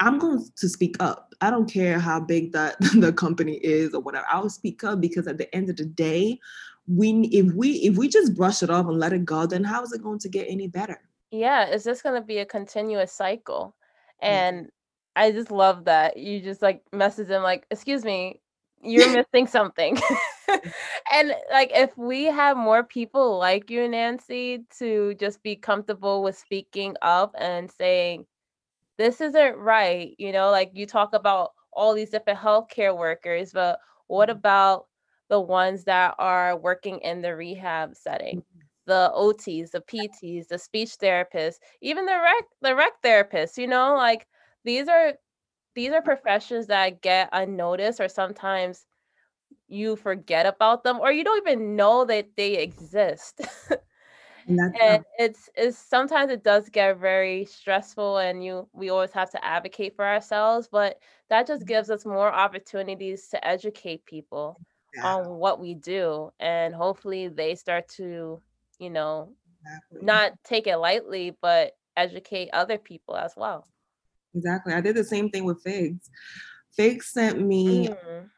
[0.00, 1.34] I'm going to speak up.
[1.40, 4.26] I don't care how big that the company is or whatever.
[4.30, 6.38] I'll speak up because at the end of the day,
[6.88, 9.82] we if we if we just brush it off and let it go, then how
[9.82, 11.00] is it going to get any better?
[11.30, 13.74] Yeah, it's just going to be a continuous cycle.
[14.22, 14.70] And
[15.16, 18.40] I just love that you just like message them like, "Excuse me,
[18.82, 19.98] you're missing something.
[21.12, 26.38] and like if we have more people like you, Nancy, to just be comfortable with
[26.38, 28.26] speaking up and saying,
[28.98, 33.78] this isn't right, you know, like you talk about all these different healthcare workers, but
[34.06, 34.38] what mm-hmm.
[34.38, 34.86] about
[35.28, 38.38] the ones that are working in the rehab setting?
[38.38, 38.60] Mm-hmm.
[38.86, 43.96] The OTs, the PTs, the speech therapists, even the rec the rec therapists, you know,
[43.96, 44.28] like
[44.64, 45.14] these are
[45.76, 48.86] these are professions that get unnoticed or sometimes
[49.68, 53.42] you forget about them or you don't even know that they exist.
[54.48, 59.44] and it's it's sometimes it does get very stressful and you we always have to
[59.44, 61.68] advocate for ourselves, but that just mm-hmm.
[61.68, 64.58] gives us more opportunities to educate people
[64.94, 65.14] yeah.
[65.14, 68.40] on what we do and hopefully they start to,
[68.78, 70.00] you know, exactly.
[70.00, 73.66] not take it lightly but educate other people as well.
[74.36, 74.74] Exactly.
[74.74, 76.10] I did the same thing with Figs.
[76.76, 78.28] Figs sent me, mm.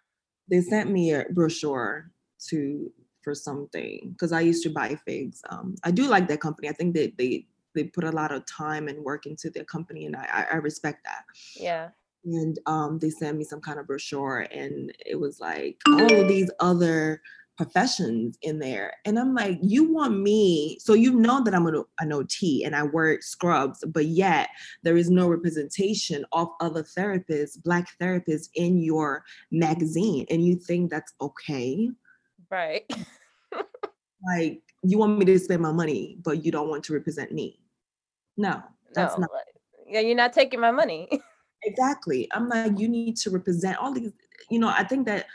[0.49, 2.11] they sent me a brochure
[2.49, 2.91] to
[3.29, 5.43] for something because I used to buy figs.
[5.51, 6.69] Um, I do like that company.
[6.69, 10.07] I think that they they put a lot of time and work into their company,
[10.07, 11.25] and I I respect that.
[11.55, 11.91] Yeah.
[12.25, 16.29] And um, they sent me some kind of brochure, and it was like all of
[16.29, 17.21] these other
[17.59, 18.95] professions in there.
[19.05, 22.75] And I'm like, you want me, so you know that I'm an, an OT and
[22.75, 24.49] I wear scrubs, but yet
[24.85, 30.25] there is no representation of other therapists, Black therapists in your magazine.
[30.31, 31.91] And you think that's okay?
[32.49, 32.85] Right.
[34.25, 37.59] like, you want me to spend my money, but you don't want to represent me.
[38.37, 38.63] No,
[38.95, 39.31] that's no, not.
[39.89, 41.09] Yeah, you're not taking my money.
[41.65, 42.29] exactly.
[42.31, 44.13] I'm like, you need to represent all these,
[44.49, 45.27] you know, I think that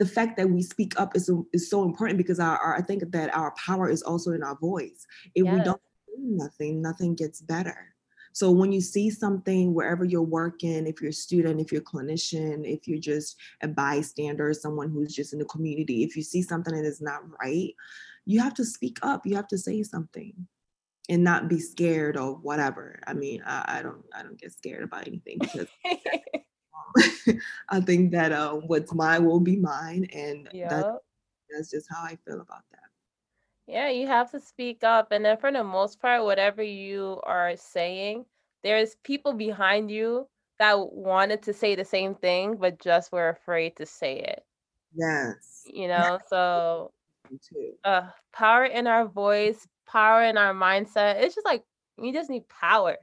[0.00, 3.12] the fact that we speak up is, is so important because our, our I think
[3.12, 5.06] that our power is also in our voice.
[5.34, 5.54] If yes.
[5.54, 7.94] we don't do nothing, nothing gets better.
[8.32, 11.84] So when you see something wherever you're working, if you're a student, if you're a
[11.84, 16.40] clinician, if you're just a bystander, someone who's just in the community, if you see
[16.40, 17.74] something that is not right,
[18.24, 19.26] you have to speak up.
[19.26, 20.32] You have to say something
[21.10, 23.00] and not be scared or whatever.
[23.06, 25.66] I mean, I, I don't I don't get scared about anything because
[27.68, 30.98] I think that uh, what's mine will be mine, and that,
[31.50, 32.80] that's just how I feel about that.
[33.66, 37.56] Yeah, you have to speak up, and then for the most part, whatever you are
[37.56, 38.24] saying,
[38.62, 40.28] there's people behind you
[40.58, 44.44] that wanted to say the same thing, but just were afraid to say it.
[44.94, 45.62] Yes.
[45.66, 46.92] You know, so
[47.84, 51.22] uh, power in our voice, power in our mindset.
[51.22, 51.62] It's just like
[51.98, 52.96] you just need power.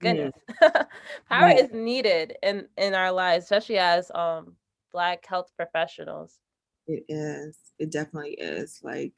[0.00, 0.32] Goodness.
[0.62, 0.86] Mm.
[1.28, 1.60] power right.
[1.60, 4.56] is needed in in our lives, especially as um
[4.92, 6.38] black health professionals.
[6.86, 7.58] It is.
[7.78, 8.80] It definitely is.
[8.82, 9.12] Like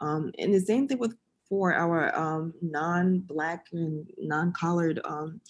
[0.00, 1.14] um and the same thing with
[1.48, 5.40] for our um non-black and non-colored um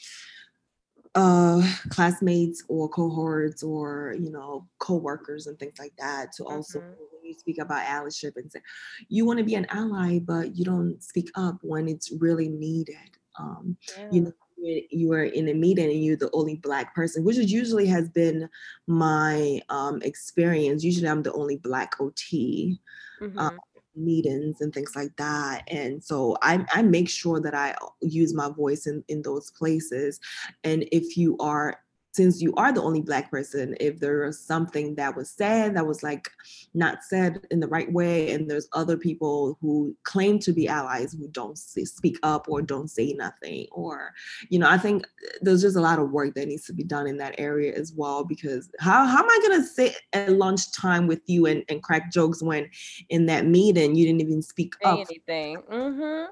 [1.15, 6.89] uh classmates or cohorts or you know co-workers and things like that to also mm-hmm.
[6.89, 8.61] when you speak about allyship and say
[9.09, 12.97] you want to be an ally but you don't speak up when it's really needed
[13.39, 14.09] um yeah.
[14.11, 14.33] you know
[14.63, 18.09] you are in a meeting and you're the only black person which is usually has
[18.09, 18.49] been
[18.87, 23.39] my um experience usually i'm the only black ot mm-hmm.
[23.39, 23.59] um,
[23.95, 25.65] meetings and things like that.
[25.69, 30.21] And so I, I make sure that I use my voice in, in those places.
[30.65, 31.79] And if you are
[32.13, 35.87] since you are the only black person if there was something that was said that
[35.87, 36.31] was like
[36.75, 41.13] not said in the right way and there's other people who claim to be allies
[41.13, 44.13] who don't speak up or don't say nothing or
[44.51, 45.07] you know i think
[45.41, 47.93] there's just a lot of work that needs to be done in that area as
[47.95, 51.83] well because how, how am i going to sit at lunchtime with you and, and
[51.83, 52.69] crack jokes when
[53.09, 56.27] in that meeting you didn't even speak say up anything mm-hmm.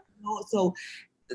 [0.49, 0.75] so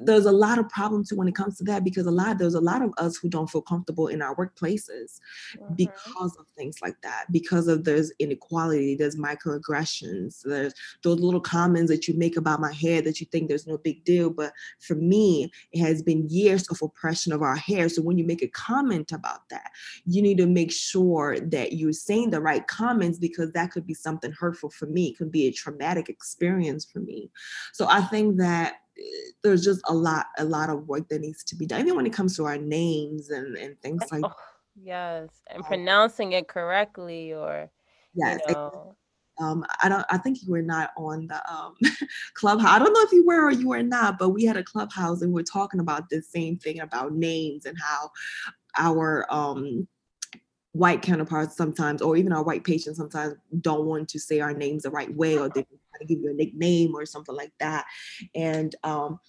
[0.02, 2.56] there's a lot of problems too when it comes to that because a lot there's
[2.56, 5.20] a lot of us who don't feel comfortable in our workplaces
[5.58, 5.74] mm-hmm.
[5.76, 10.74] because of things like that because of there's inequality there's microaggressions there's
[11.04, 14.04] those little comments that you make about my hair that you think there's no big
[14.04, 18.18] deal but for me it has been years of oppression of our hair so when
[18.18, 19.72] you make a comment about that
[20.06, 23.94] you need to make sure that you're saying the right comments because that could be
[23.94, 27.30] something hurtful for me it could be a traumatic experience for me
[27.74, 28.76] so i think that
[29.44, 32.06] there's just a lot a lot of work that needs to be done even when
[32.06, 34.34] it comes to our names and and things like oh,
[34.82, 37.70] yes and um, pronouncing it correctly or
[38.14, 38.96] yes you know.
[39.42, 41.76] um i don't i think you were not on the um
[42.36, 44.64] clubhouse i don't know if you were or you were not but we had a
[44.64, 48.10] clubhouse and we are talking about the same thing about names and how
[48.78, 49.88] our um
[50.76, 54.84] white counterparts sometimes, or even our white patients sometimes don't want to say our names
[54.84, 55.66] the right way, or they
[56.00, 57.86] to give you a nickname or something like that.
[58.34, 59.20] And um,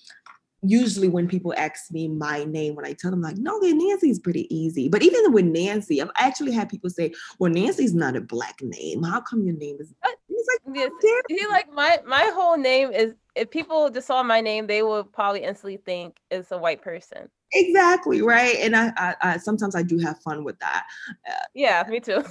[0.63, 4.53] usually when people ask me my name, when I tell them like, no, Nancy's pretty
[4.55, 4.89] easy.
[4.89, 9.03] But even with Nancy, I've actually had people say, well, Nancy's not a black name.
[9.03, 9.93] How come your name is?
[10.29, 10.91] He's like, yes.
[11.29, 13.15] He like my my whole name is.
[13.35, 17.29] If people just saw my name, they would probably instantly think it's a white person.
[17.53, 20.85] Exactly right, and I, I, I, sometimes I do have fun with that.
[21.29, 22.25] Uh, yeah, me too.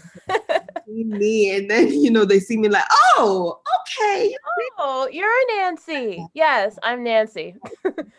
[0.88, 2.84] me, and then you know they see me like,
[3.16, 4.36] oh, okay.
[4.78, 6.26] Oh, you're Nancy.
[6.34, 7.55] Yes, I'm Nancy.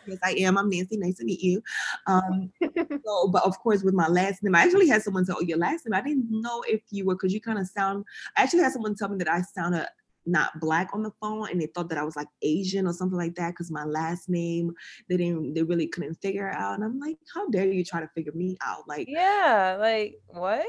[0.05, 0.57] yes, I am.
[0.57, 0.97] I'm Nancy.
[0.97, 1.61] Nice to meet you.
[2.07, 2.51] Um,
[3.05, 5.59] so, but of course, with my last name, I actually had someone say, "Oh, your
[5.59, 8.05] last name." I didn't know if you were because you kind of sound.
[8.35, 9.87] I actually had someone tell me that I sounded
[10.27, 13.17] not black on the phone and they thought that I was like Asian or something
[13.17, 14.71] like that because my last name
[15.09, 16.75] they didn't they really couldn't figure out.
[16.75, 18.87] And I'm like, how dare you try to figure me out?
[18.87, 20.65] Like yeah, like what?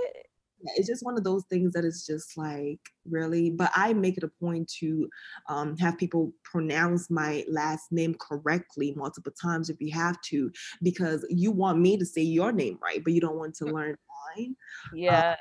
[0.76, 4.24] It's just one of those things that is just like really but i make it
[4.24, 5.08] a point to
[5.48, 10.50] um, have people pronounce my last name correctly multiple times if you have to
[10.82, 13.72] because you want me to say your name right but you don't want to mm.
[13.72, 13.96] learn
[14.36, 14.56] mine
[14.94, 15.38] yes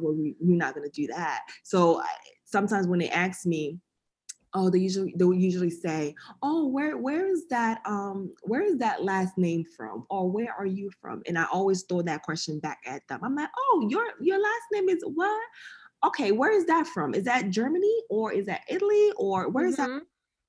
[0.00, 2.08] well we, we're not going to do that so I,
[2.50, 3.78] sometimes when they ask me
[4.54, 9.04] oh they usually they'll usually say oh where where is that um where is that
[9.04, 10.04] last name from?
[10.10, 11.22] Or where are you from?
[11.26, 13.20] And i always throw that question back at them.
[13.22, 15.40] I'm like oh your your last name is what?
[16.04, 17.14] Okay where is that from?
[17.14, 19.98] Is that germany or is that italy or where is mm-hmm.
[19.98, 20.02] that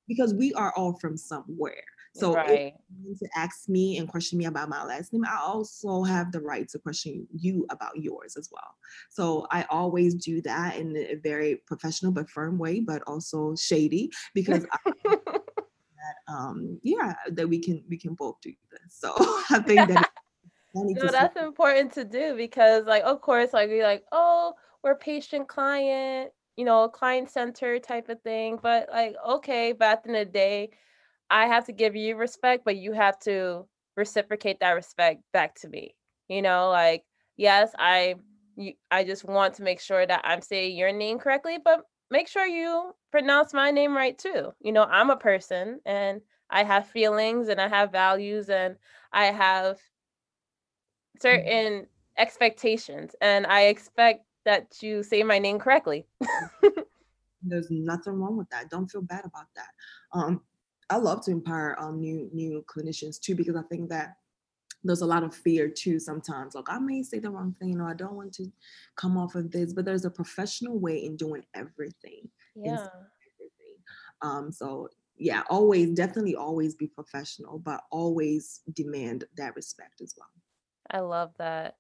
[0.08, 1.84] because we are all from somewhere
[2.14, 2.74] so right.
[3.20, 6.68] to ask me and question me about my last name, I also have the right
[6.70, 8.76] to question you about yours as well.
[9.10, 14.12] So I always do that in a very professional but firm way, but also shady
[14.34, 14.92] because I,
[16.02, 18.82] that um yeah that we can we can both do this.
[18.90, 19.14] So
[19.50, 20.12] I think that.
[20.74, 24.54] no, that's important to do because like of course like we're like oh
[24.84, 30.04] we're patient client you know client center type of thing but like okay but at
[30.04, 30.70] the end of the day
[31.32, 33.66] I have to give you respect, but you have to
[33.96, 35.96] reciprocate that respect back to me.
[36.28, 37.04] You know, like
[37.38, 38.16] yes, I
[38.56, 42.28] you, I just want to make sure that I'm saying your name correctly, but make
[42.28, 44.54] sure you pronounce my name right too.
[44.60, 48.76] You know, I'm a person and I have feelings and I have values and
[49.14, 51.22] I have mm-hmm.
[51.22, 56.06] certain expectations and I expect that you say my name correctly.
[57.44, 58.70] There's nothing wrong with that.
[58.70, 59.70] Don't feel bad about that.
[60.14, 60.42] Um,
[60.92, 64.18] I love to empower um, new new clinicians too because I think that
[64.84, 67.88] there's a lot of fear too sometimes like i may say the wrong thing or
[67.88, 68.52] i don't want to
[68.96, 72.88] come off of this but there's a professional way in doing everything yeah
[73.38, 73.78] everything.
[74.24, 74.90] um so
[75.22, 80.30] yeah, always definitely always be professional, but always demand that respect as well.
[80.90, 81.78] I love that.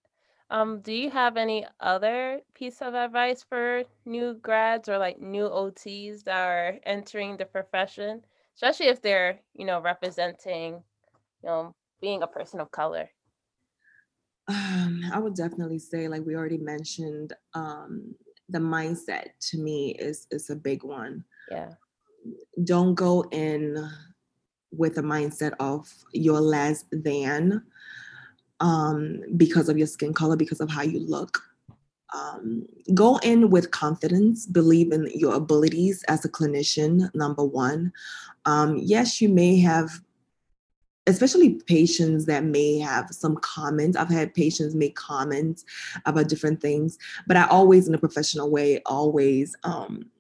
[0.52, 5.46] Um, do you have any other piece of advice for new grads or like new
[5.46, 8.24] OTs that are entering the profession,
[8.62, 10.74] especially if they're, you know, representing,
[11.44, 13.10] you know, being a person of color?
[14.48, 18.14] Um, I would definitely say, like we already mentioned, um,
[18.50, 21.24] the mindset to me is is a big one.
[21.50, 21.70] Yeah.
[22.64, 23.90] Don't go in
[24.72, 27.64] with a mindset of you're less than
[28.60, 31.42] um, because of your skin color, because of how you look.
[32.14, 37.94] Um, go in with confidence, believe in your abilities as a clinician, number one.
[38.46, 39.90] Um, yes, you may have,
[41.08, 43.96] especially patients that may have some comments.
[43.96, 45.64] I've had patients make comments
[46.06, 46.98] about different things,
[47.28, 50.12] but I always, in a professional way, always um,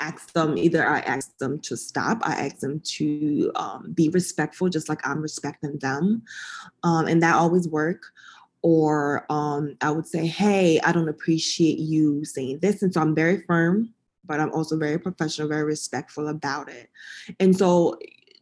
[0.00, 4.68] ask them either I ask them to stop, I ask them to um, be respectful,
[4.68, 6.22] just like I'm respecting them,
[6.84, 8.02] um, and that always work.
[8.62, 13.14] Or um, I would say, hey, I don't appreciate you saying this, and so I'm
[13.14, 13.94] very firm,
[14.24, 16.90] but I'm also very professional, very respectful about it.
[17.38, 17.98] And so,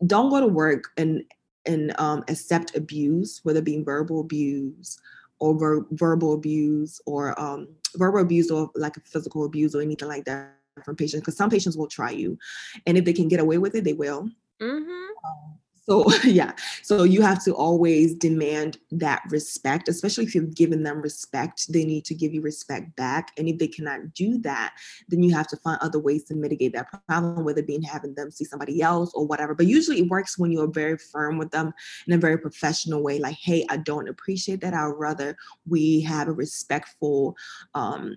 [0.06, 1.22] don't go to work and
[1.66, 4.98] and um, accept abuse, whether it being verbal abuse
[5.38, 10.08] or ver- verbal abuse or um, verbal abuse or like a physical abuse or anything
[10.08, 10.52] like that
[10.84, 12.38] from patients because some patients will try you
[12.86, 14.28] and if they can get away with it they will
[14.60, 14.90] mm-hmm.
[14.90, 15.58] um,
[15.88, 16.52] so yeah.
[16.82, 21.84] So you have to always demand that respect especially if you've given them respect they
[21.84, 23.32] need to give you respect back.
[23.38, 24.74] And if they cannot do that
[25.08, 28.30] then you have to find other ways to mitigate that problem whether being having them
[28.30, 29.54] see somebody else or whatever.
[29.54, 31.72] But usually it works when you're very firm with them
[32.06, 34.74] in a very professional way like hey i don't appreciate that.
[34.74, 37.36] I'd rather we have a respectful
[37.74, 38.16] um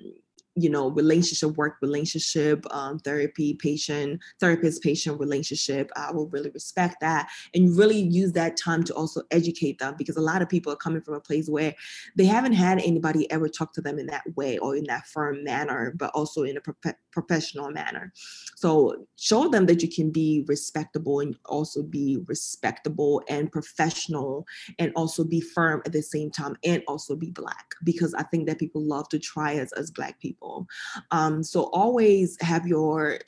[0.55, 6.97] you know relationship work relationship um, therapy patient therapist patient relationship i will really respect
[7.01, 10.71] that and really use that time to also educate them because a lot of people
[10.71, 11.73] are coming from a place where
[12.15, 15.43] they haven't had anybody ever talk to them in that way or in that firm
[15.43, 18.11] manner but also in a pro- professional manner.
[18.55, 24.45] So show them that you can be respectable and also be respectable and professional
[24.77, 28.47] and also be firm at the same time and also be black because i think
[28.47, 30.67] that people love to try us as black people people.
[31.11, 33.19] Um, so always have your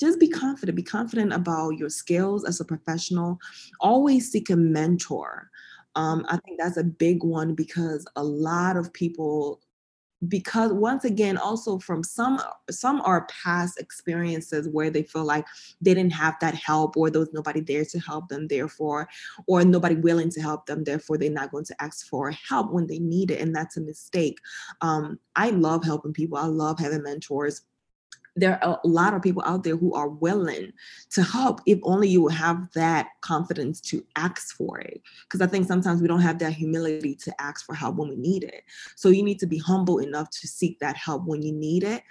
[0.00, 3.38] just be confident be confident about your skills as a professional
[3.80, 5.50] always seek a mentor
[5.94, 9.60] um, i think that's a big one because a lot of people
[10.28, 12.40] because once again also from some
[12.70, 15.46] some are past experiences where they feel like
[15.80, 19.08] they didn't have that help or there was nobody there to help them therefore
[19.46, 22.86] or nobody willing to help them therefore they're not going to ask for help when
[22.86, 24.38] they need it and that's a mistake.
[24.82, 26.36] Um, i love helping people.
[26.36, 27.62] I love having mentors
[28.36, 30.72] there are a lot of people out there who are willing
[31.10, 35.02] to help if only you have that confidence to ask for it.
[35.24, 38.16] Because i think sometimes we don't have that humility to ask for help when we
[38.16, 38.62] need it.
[38.96, 42.02] So you need to be humble enough to seek that help when you need it.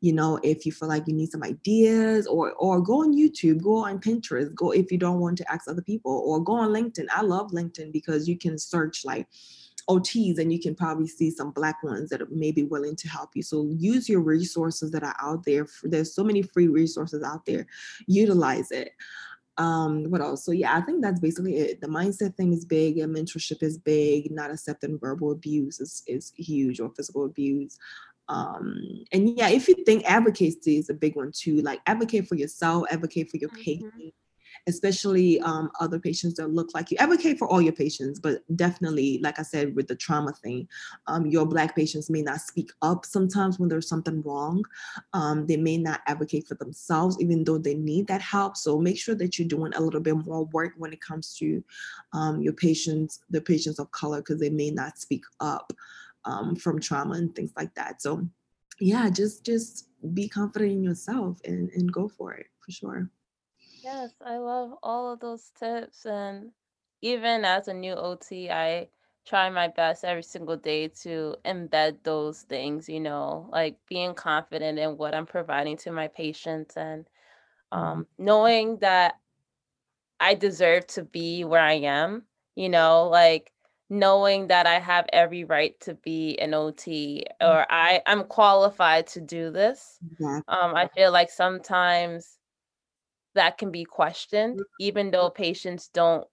[0.00, 3.60] You know if you feel like you need some ideas or or go on youtube
[3.62, 6.70] go on pinterest go if you don't want to ask other people or go on
[6.70, 7.06] linkedin.
[7.10, 9.26] I love linkedin because you can search like
[9.88, 13.30] OTs and you can probably see some black ones that may be willing to help
[13.34, 13.42] you.
[13.42, 15.66] So use your resources that are out there.
[15.82, 17.66] There's so many free resources out there.
[18.06, 18.92] Utilize it.
[19.56, 20.44] Um, what else?
[20.44, 21.80] So yeah, I think that's basically it.
[21.80, 24.30] The mindset thing is big, and mentorship is big.
[24.30, 27.76] Not accepting verbal abuse is, is huge or physical abuse.
[28.28, 32.36] Um, and yeah, if you think advocacy is a big one too, like advocate for
[32.36, 33.62] yourself, advocate for your mm-hmm.
[33.62, 34.14] patient,
[34.66, 36.96] especially um, other patients that look like you.
[36.98, 40.68] Advocate for all your patients, but definitely, like I said, with the trauma thing,
[41.06, 44.64] um, your Black patients may not speak up sometimes when there's something wrong.
[45.12, 48.56] Um, they may not advocate for themselves, even though they need that help.
[48.56, 51.62] So make sure that you're doing a little bit more work when it comes to
[52.12, 55.72] um, your patients, the patients of color, because they may not speak up
[56.24, 58.02] um, from trauma and things like that.
[58.02, 58.28] So
[58.80, 63.10] yeah, just just be confident in yourself and, and go for it for sure.
[63.88, 66.04] Yes, I love all of those tips.
[66.04, 66.50] And
[67.00, 68.88] even as a new OT, I
[69.26, 74.78] try my best every single day to embed those things, you know, like being confident
[74.78, 77.06] in what I'm providing to my patients and
[77.72, 77.78] mm-hmm.
[77.78, 79.14] um, knowing that
[80.20, 82.24] I deserve to be where I am,
[82.56, 83.52] you know, like
[83.88, 87.50] knowing that I have every right to be an OT mm-hmm.
[87.50, 89.98] or I, I'm qualified to do this.
[90.46, 92.37] Um, I feel like sometimes
[93.38, 94.80] that can be questioned mm-hmm.
[94.80, 96.26] even though patients don't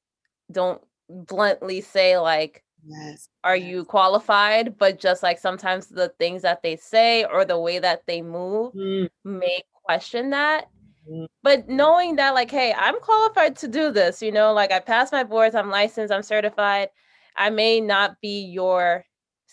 [0.52, 3.68] don't bluntly say like yes are yes.
[3.68, 8.02] you qualified but just like sometimes the things that they say or the way that
[8.08, 9.10] they move mm.
[9.24, 10.68] may question that
[11.10, 11.26] Mm-hmm.
[11.44, 15.14] But knowing that, like, hey, I'm qualified to do this, you know, like I passed
[15.14, 16.90] my boards, I'm licensed, I'm certified.
[17.36, 19.06] I may not be your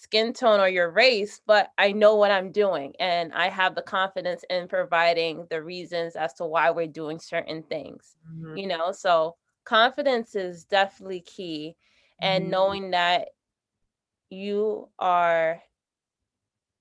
[0.02, 3.82] skin tone or your race, but I know what I'm doing and I have the
[3.82, 8.16] confidence in providing the reasons as to why we're doing certain things.
[8.28, 8.56] Mm-hmm.
[8.56, 11.76] You know, so confidence is definitely key
[12.20, 12.50] and mm-hmm.
[12.50, 13.28] knowing that
[14.28, 15.62] you are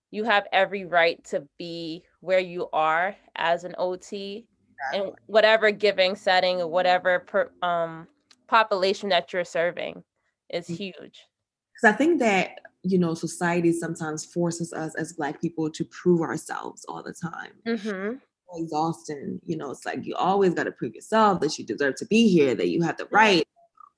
[0.09, 4.47] you have every right to be where you are as an OT
[4.93, 8.07] in whatever giving setting or whatever per, um,
[8.47, 10.03] population that you're serving
[10.49, 10.75] is mm.
[10.75, 11.27] huge.
[11.71, 16.21] Because I think that you know society sometimes forces us as Black people to prove
[16.21, 17.51] ourselves all the time.
[17.67, 18.15] Mm-hmm.
[18.53, 22.05] Exhausting, you know, it's like you always got to prove yourself that you deserve to
[22.05, 23.47] be here, that you have the right.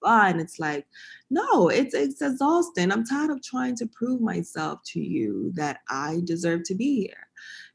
[0.06, 0.86] And it's like,
[1.30, 2.92] no, it's it's exhausting.
[2.92, 7.28] I'm tired of trying to prove myself to you that I deserve to be here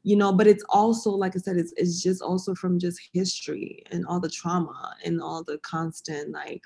[0.03, 3.83] you know but it's also like i said it's, it's just also from just history
[3.91, 6.63] and all the trauma and all the constant like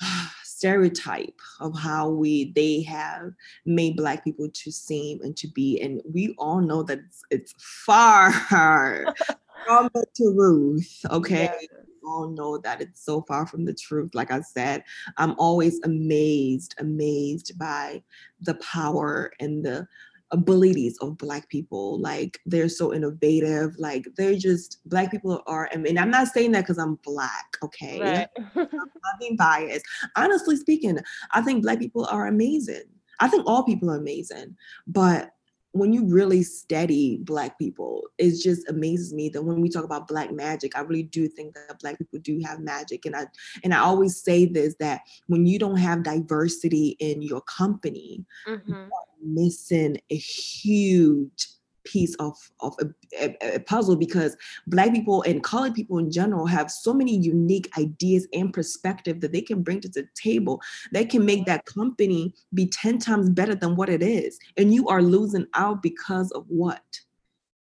[0.58, 3.32] stereotype of how we they have
[3.64, 7.54] made black people to seem and to be and we all know that it's, it's
[7.86, 8.32] far
[9.66, 11.50] from the truth okay?
[11.60, 11.78] Yeah.
[12.04, 14.14] all know that it's so far from the truth.
[14.14, 14.82] Like i said
[15.16, 18.02] i'm always amazed amazed by
[18.40, 19.86] the power and the
[20.30, 25.68] Uh, abilities of black people like they're so innovative like they're just black people are
[25.72, 28.00] I mean I'm not saying that because I'm black okay?
[28.00, 28.28] Right.
[28.56, 29.84] I'm not being biased.
[30.16, 30.98] Honestly speaking
[31.32, 32.84] I think black people are amazing.
[33.20, 34.56] I think all people are amazing
[34.86, 35.30] but
[35.72, 40.08] when you really study black people it just amazes me that when we talk about
[40.08, 43.26] black magic i really do think that black people do have magic and i
[43.64, 48.88] and i always say this that when you don't have diversity in your company mm-hmm.
[49.22, 51.48] missing a huge
[51.88, 52.86] piece of, of a,
[53.20, 54.36] a, a, puzzle because
[54.66, 59.32] black people and colored people in general have so many unique ideas and perspective that
[59.32, 60.60] they can bring to the table
[60.92, 64.38] they can make that company be 10 times better than what it is.
[64.56, 67.00] And you are losing out because of what?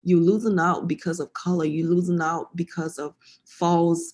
[0.03, 1.65] You're losing out because of color.
[1.65, 3.13] You're losing out because of
[3.45, 4.13] false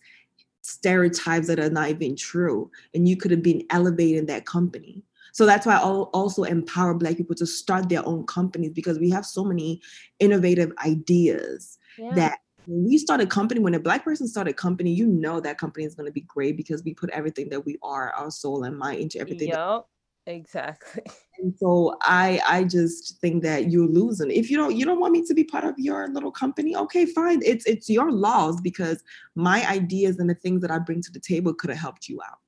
[0.61, 2.71] stereotypes that are not even true.
[2.93, 5.03] And you could have been elevating that company
[5.33, 9.09] so that's why I also empower Black people to start their own companies because we
[9.09, 9.81] have so many
[10.19, 12.13] innovative ideas yeah.
[12.13, 15.39] that when we start a company, when a Black person start a company, you know
[15.39, 18.29] that company is going to be great because we put everything that we are, our
[18.29, 19.49] soul and mind into everything.
[19.49, 19.87] Yep.
[20.25, 21.03] Exactly.
[21.39, 24.29] And so I I just think that you're losing.
[24.29, 27.07] If you don't you don't want me to be part of your little company, okay,
[27.07, 27.41] fine.
[27.43, 29.03] It's it's your laws because
[29.35, 32.21] my ideas and the things that I bring to the table could have helped you
[32.21, 32.39] out.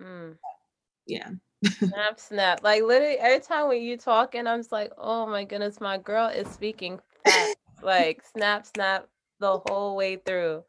[0.00, 0.36] Mm.
[1.06, 1.30] Yeah
[1.64, 2.62] snap, snap.
[2.62, 6.28] Like literally every time when you talking, I'm just like, oh my goodness, my girl
[6.28, 7.56] is speaking fast.
[7.82, 9.06] like snap, snap
[9.38, 10.64] the whole way through.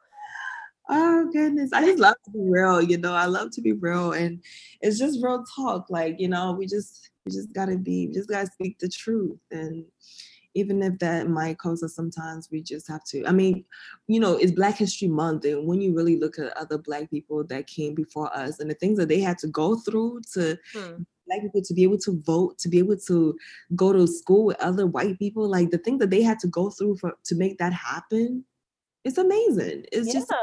[0.90, 1.72] Oh goodness.
[1.74, 3.14] I just love to be real, you know.
[3.14, 4.44] I love to be real and
[4.82, 5.90] it's just real talk.
[5.90, 9.40] Like, you know, we just we just gotta be, we just gotta speak the truth.
[9.52, 9.86] And
[10.54, 13.64] even if that might cause us sometimes we just have to i mean
[14.08, 17.44] you know it's black history month and when you really look at other black people
[17.44, 21.04] that came before us and the things that they had to go through to hmm.
[21.28, 23.36] black people to be able to vote to be able to
[23.76, 26.70] go to school with other white people like the thing that they had to go
[26.70, 28.44] through for to make that happen
[29.04, 30.14] it's amazing it's yeah.
[30.14, 30.34] just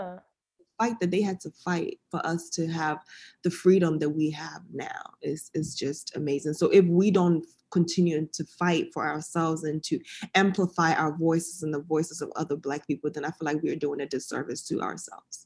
[0.78, 2.98] fight that they had to fight for us to have
[3.42, 6.54] the freedom that we have now is is just amazing.
[6.54, 10.00] So if we don't continue to fight for ourselves and to
[10.34, 13.70] amplify our voices and the voices of other black people, then I feel like we
[13.70, 15.44] are doing a disservice to ourselves.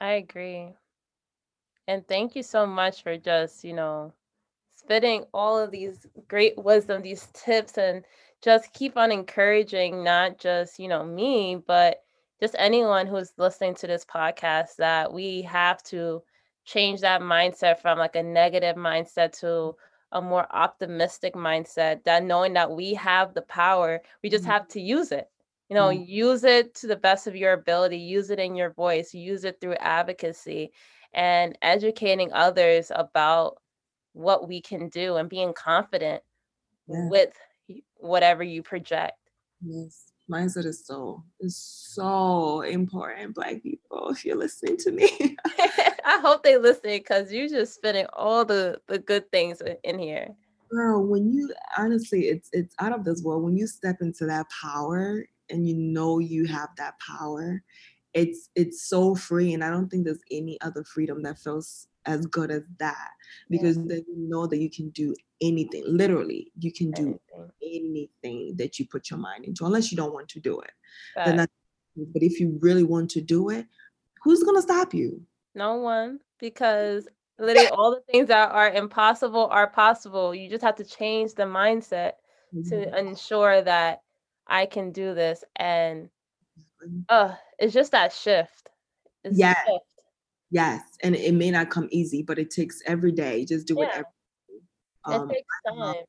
[0.00, 0.68] I agree.
[1.88, 4.12] And thank you so much for just, you know,
[4.76, 8.04] spitting all of these great wisdom, these tips, and
[8.40, 12.02] just keep on encouraging not just, you know, me, but
[12.42, 16.20] just anyone who's listening to this podcast that we have to
[16.64, 19.76] change that mindset from like a negative mindset to
[20.10, 24.54] a more optimistic mindset that knowing that we have the power we just mm-hmm.
[24.54, 25.28] have to use it
[25.70, 26.02] you know mm-hmm.
[26.04, 29.60] use it to the best of your ability use it in your voice use it
[29.60, 30.72] through advocacy
[31.14, 33.56] and educating others about
[34.14, 36.24] what we can do and being confident
[36.88, 37.08] yeah.
[37.08, 37.32] with
[37.98, 39.16] whatever you project
[39.64, 45.08] yes mindset is so is so important black people if you're listening to me.
[46.04, 50.28] I hope they listen because you're just spinning all the the good things in here.
[50.70, 53.42] Girl when you honestly it's it's out of this world.
[53.42, 57.62] When you step into that power and you know you have that power
[58.14, 62.26] it's it's so free and i don't think there's any other freedom that feels as
[62.26, 63.10] good as that
[63.48, 63.84] because yeah.
[63.86, 67.18] then you know that you can do anything literally you can do
[67.62, 68.08] anything.
[68.24, 70.72] anything that you put your mind into unless you don't want to do it
[71.16, 71.52] then that's
[71.96, 73.66] but if you really want to do it,
[74.22, 75.22] who's gonna stop you?
[75.54, 80.34] No one, because literally all the things that are impossible are possible.
[80.34, 82.12] You just have to change the mindset
[82.54, 82.68] mm-hmm.
[82.70, 84.02] to ensure that
[84.46, 85.44] I can do this.
[85.56, 86.08] And
[87.08, 88.70] uh it's just that shift.
[89.24, 89.54] It's yeah.
[89.64, 89.91] Shift.
[90.52, 90.82] Yes.
[91.02, 93.46] And it may not come easy, but it takes every day.
[93.46, 94.00] Just do yeah.
[94.00, 94.04] it.
[95.06, 96.04] Um, it takes time.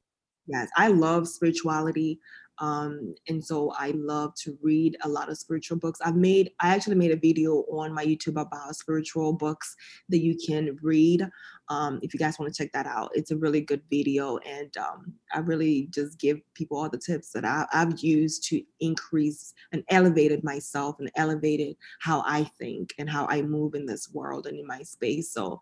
[0.46, 2.20] Yes, I love spirituality.
[2.64, 6.00] Um, and so I love to read a lot of spiritual books.
[6.02, 9.76] I've made, I actually made a video on my YouTube about spiritual books
[10.08, 11.28] that you can read.
[11.68, 14.38] Um, if you guys want to check that out, it's a really good video.
[14.38, 18.62] And um, I really just give people all the tips that I, I've used to
[18.80, 24.10] increase and elevated myself and elevated how I think and how I move in this
[24.14, 25.34] world and in my space.
[25.34, 25.60] So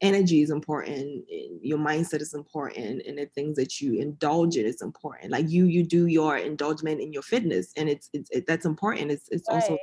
[0.00, 1.24] energy is important
[1.68, 5.30] your mindset is important and the things that you indulge in is important.
[5.30, 9.10] Like you you do your indulgement in your fitness and it's it's it, that's important.
[9.10, 9.62] It's it's right.
[9.62, 9.78] also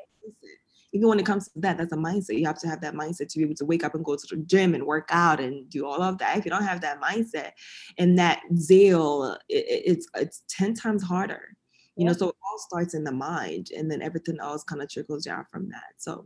[0.93, 2.37] even when it comes to that that's a mindset.
[2.37, 4.27] You have to have that mindset to be able to wake up and go to
[4.35, 6.37] the gym and work out and do all of that.
[6.37, 7.51] If you don't have that mindset
[7.97, 11.55] and that zeal it, it's it's 10 times harder.
[11.95, 12.11] You yeah.
[12.11, 15.25] know so it all starts in the mind and then everything else kind of trickles
[15.25, 15.93] down from that.
[15.97, 16.25] So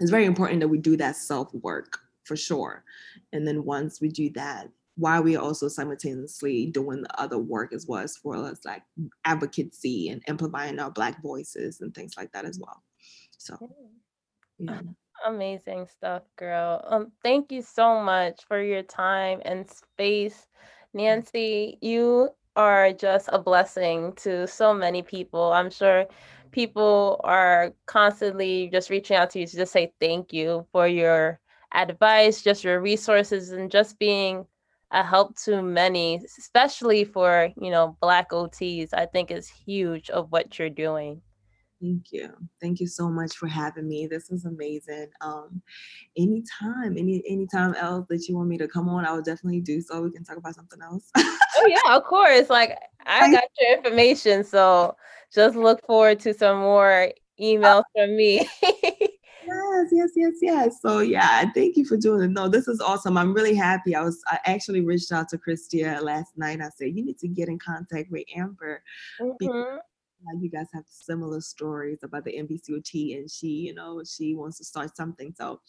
[0.00, 2.84] it's very important that we do that self work for sure.
[3.32, 7.86] And then once we do that, while we also simultaneously doing the other work as
[7.86, 8.82] well as for us like
[9.24, 12.82] advocacy and amplifying our black voices and things like that as well.
[13.38, 13.58] So
[14.58, 14.80] yeah.
[15.26, 16.84] Amazing stuff, girl.
[16.86, 20.48] Um, thank you so much for your time and space.
[20.92, 25.52] Nancy, you are just a blessing to so many people.
[25.52, 26.06] I'm sure
[26.50, 31.40] people are constantly just reaching out to you to just say thank you for your
[31.74, 34.46] advice, just your resources, and just being
[34.90, 38.94] a help to many, especially for you know Black OTs.
[38.94, 41.20] I think is huge of what you're doing.
[41.84, 42.30] Thank you.
[42.62, 44.06] Thank you so much for having me.
[44.06, 45.08] This was amazing.
[45.20, 45.60] Um,
[46.16, 49.82] anytime, any anytime else that you want me to come on, I will definitely do
[49.82, 50.00] so.
[50.00, 51.10] We can talk about something else.
[51.16, 52.48] oh yeah, of course.
[52.48, 54.96] Like I got your information, so
[55.32, 58.48] just look forward to some more emails from me.
[59.74, 60.80] Yes, yes, yes, yes.
[60.80, 62.30] So yeah, thank you for doing it.
[62.30, 63.16] No, this is awesome.
[63.16, 63.94] I'm really happy.
[63.94, 66.60] I was I actually reached out to Christia last night.
[66.60, 68.82] I said, you need to get in contact with Amber.
[69.20, 69.78] Mm-hmm.
[70.40, 74.64] You guys have similar stories about the NBCOT and she, you know, she wants to
[74.64, 75.34] start something.
[75.36, 75.60] So,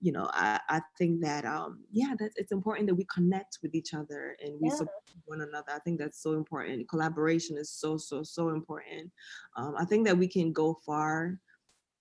[0.00, 3.74] you know, I, I think that um yeah, that's it's important that we connect with
[3.74, 4.74] each other and we yeah.
[4.74, 5.72] support one another.
[5.74, 6.88] I think that's so important.
[6.88, 9.12] Collaboration is so, so, so important.
[9.56, 11.38] Um, I think that we can go far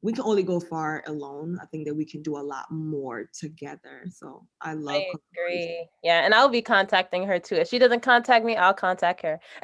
[0.01, 1.59] we can only go far alone.
[1.61, 4.05] I think that we can do a lot more together.
[4.11, 4.95] So I love.
[4.95, 5.87] I agree.
[6.03, 7.55] Yeah, and I'll be contacting her too.
[7.55, 9.39] If she doesn't contact me, I'll contact her.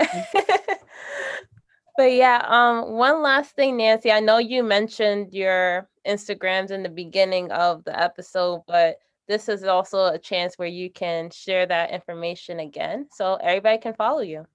[1.97, 4.11] but yeah, um, one last thing, Nancy.
[4.11, 9.63] I know you mentioned your Instagrams in the beginning of the episode, but this is
[9.63, 14.45] also a chance where you can share that information again, so everybody can follow you.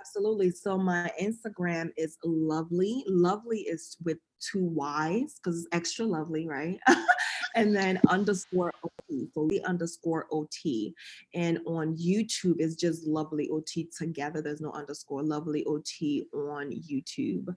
[0.00, 0.50] Absolutely.
[0.50, 3.04] So my Instagram is lovely.
[3.06, 6.78] Lovely is with two Y's because it's extra lovely, right?
[7.54, 9.28] and then underscore OT.
[9.34, 10.94] So the underscore OT.
[11.34, 14.40] And on YouTube is just lovely OT together.
[14.40, 17.54] There's no underscore lovely OT on YouTube.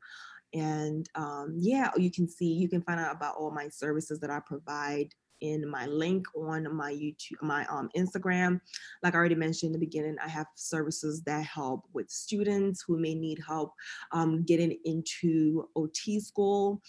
[0.54, 4.30] And um, yeah, you can see, you can find out about all my services that
[4.30, 5.10] I provide
[5.44, 8.62] in my link on my YouTube, my um, Instagram.
[9.04, 12.98] Like I already mentioned in the beginning, I have services that help with students who
[12.98, 13.74] may need help
[14.14, 16.82] um, getting into OT school.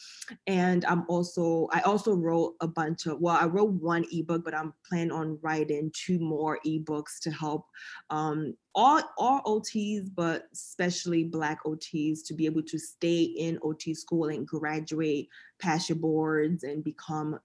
[0.46, 4.54] And I'm also, I also wrote a bunch of, well, I wrote one ebook, but
[4.54, 7.66] I'm planning on writing two more ebooks to help
[8.10, 13.94] um, all all OTs, but especially Black OTs, to be able to stay in OT
[13.94, 15.28] school and graduate,
[15.60, 17.38] pass your boards, and become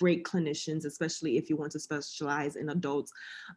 [0.00, 3.12] great clinicians, especially if you want to specialize in adults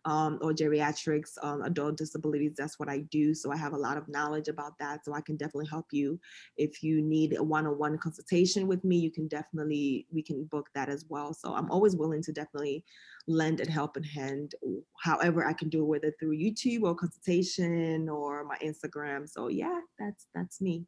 [0.05, 2.53] um, or geriatrics, um, adult disabilities.
[2.57, 3.33] That's what I do.
[3.33, 5.05] So I have a lot of knowledge about that.
[5.05, 6.19] So I can definitely help you.
[6.57, 10.89] If you need a one-on-one consultation with me, you can definitely, we can book that
[10.89, 11.33] as well.
[11.33, 12.83] So I'm always willing to definitely
[13.29, 14.53] lend a helping hand
[15.01, 19.27] however I can do it, whether through YouTube or consultation or my Instagram.
[19.29, 20.85] So yeah, that's that's me.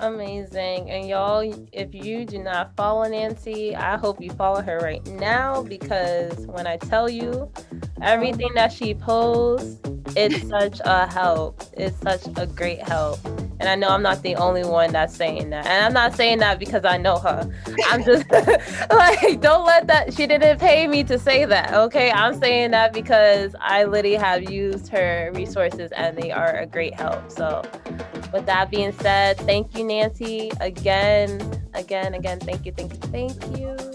[0.00, 0.90] Amazing.
[0.90, 1.40] And y'all,
[1.72, 6.66] if you do not follow Nancy, I hope you follow her right now because when
[6.66, 7.50] I tell you
[8.02, 9.80] everything that she posts,
[10.16, 11.62] it's such a help.
[11.72, 13.18] It's such a great help.
[13.60, 15.66] And I know I'm not the only one that's saying that.
[15.66, 17.50] And I'm not saying that because I know her.
[17.88, 18.30] I'm just
[18.90, 21.74] like, don't let that, she didn't pay me to say that.
[21.74, 22.12] Okay.
[22.12, 26.94] I'm saying that because I literally have used her resources and they are a great
[26.94, 27.32] help.
[27.32, 27.62] So,
[28.32, 33.58] with that being said, thank you, Nancy, again again, again, thank you, thank you, thank
[33.58, 33.87] you.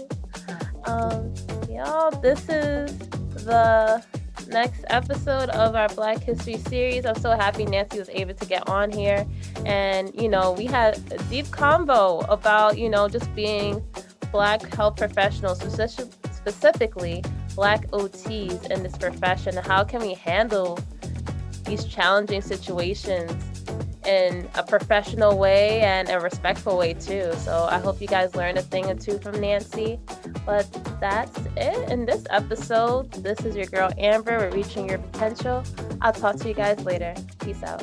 [0.86, 1.32] Um,
[1.70, 2.96] y'all, this is
[3.44, 4.04] the
[4.48, 7.06] next episode of our Black History series.
[7.06, 9.26] I'm so happy Nancy was able to get on here.
[9.64, 13.82] And, you know, we had a deep combo about, you know, just being
[14.30, 17.24] Black health professionals, specifically
[17.54, 19.56] Black OTs in this profession.
[19.56, 20.78] How can we handle
[21.64, 23.53] these challenging situations
[24.06, 27.32] in a professional way and a respectful way too.
[27.38, 29.98] So I hope you guys learned a thing or two from Nancy.
[30.44, 30.66] But
[31.00, 33.12] that's it in this episode.
[33.12, 34.38] This is your girl Amber.
[34.38, 35.64] We're reaching your potential.
[36.00, 37.14] I'll talk to you guys later.
[37.40, 37.82] Peace out.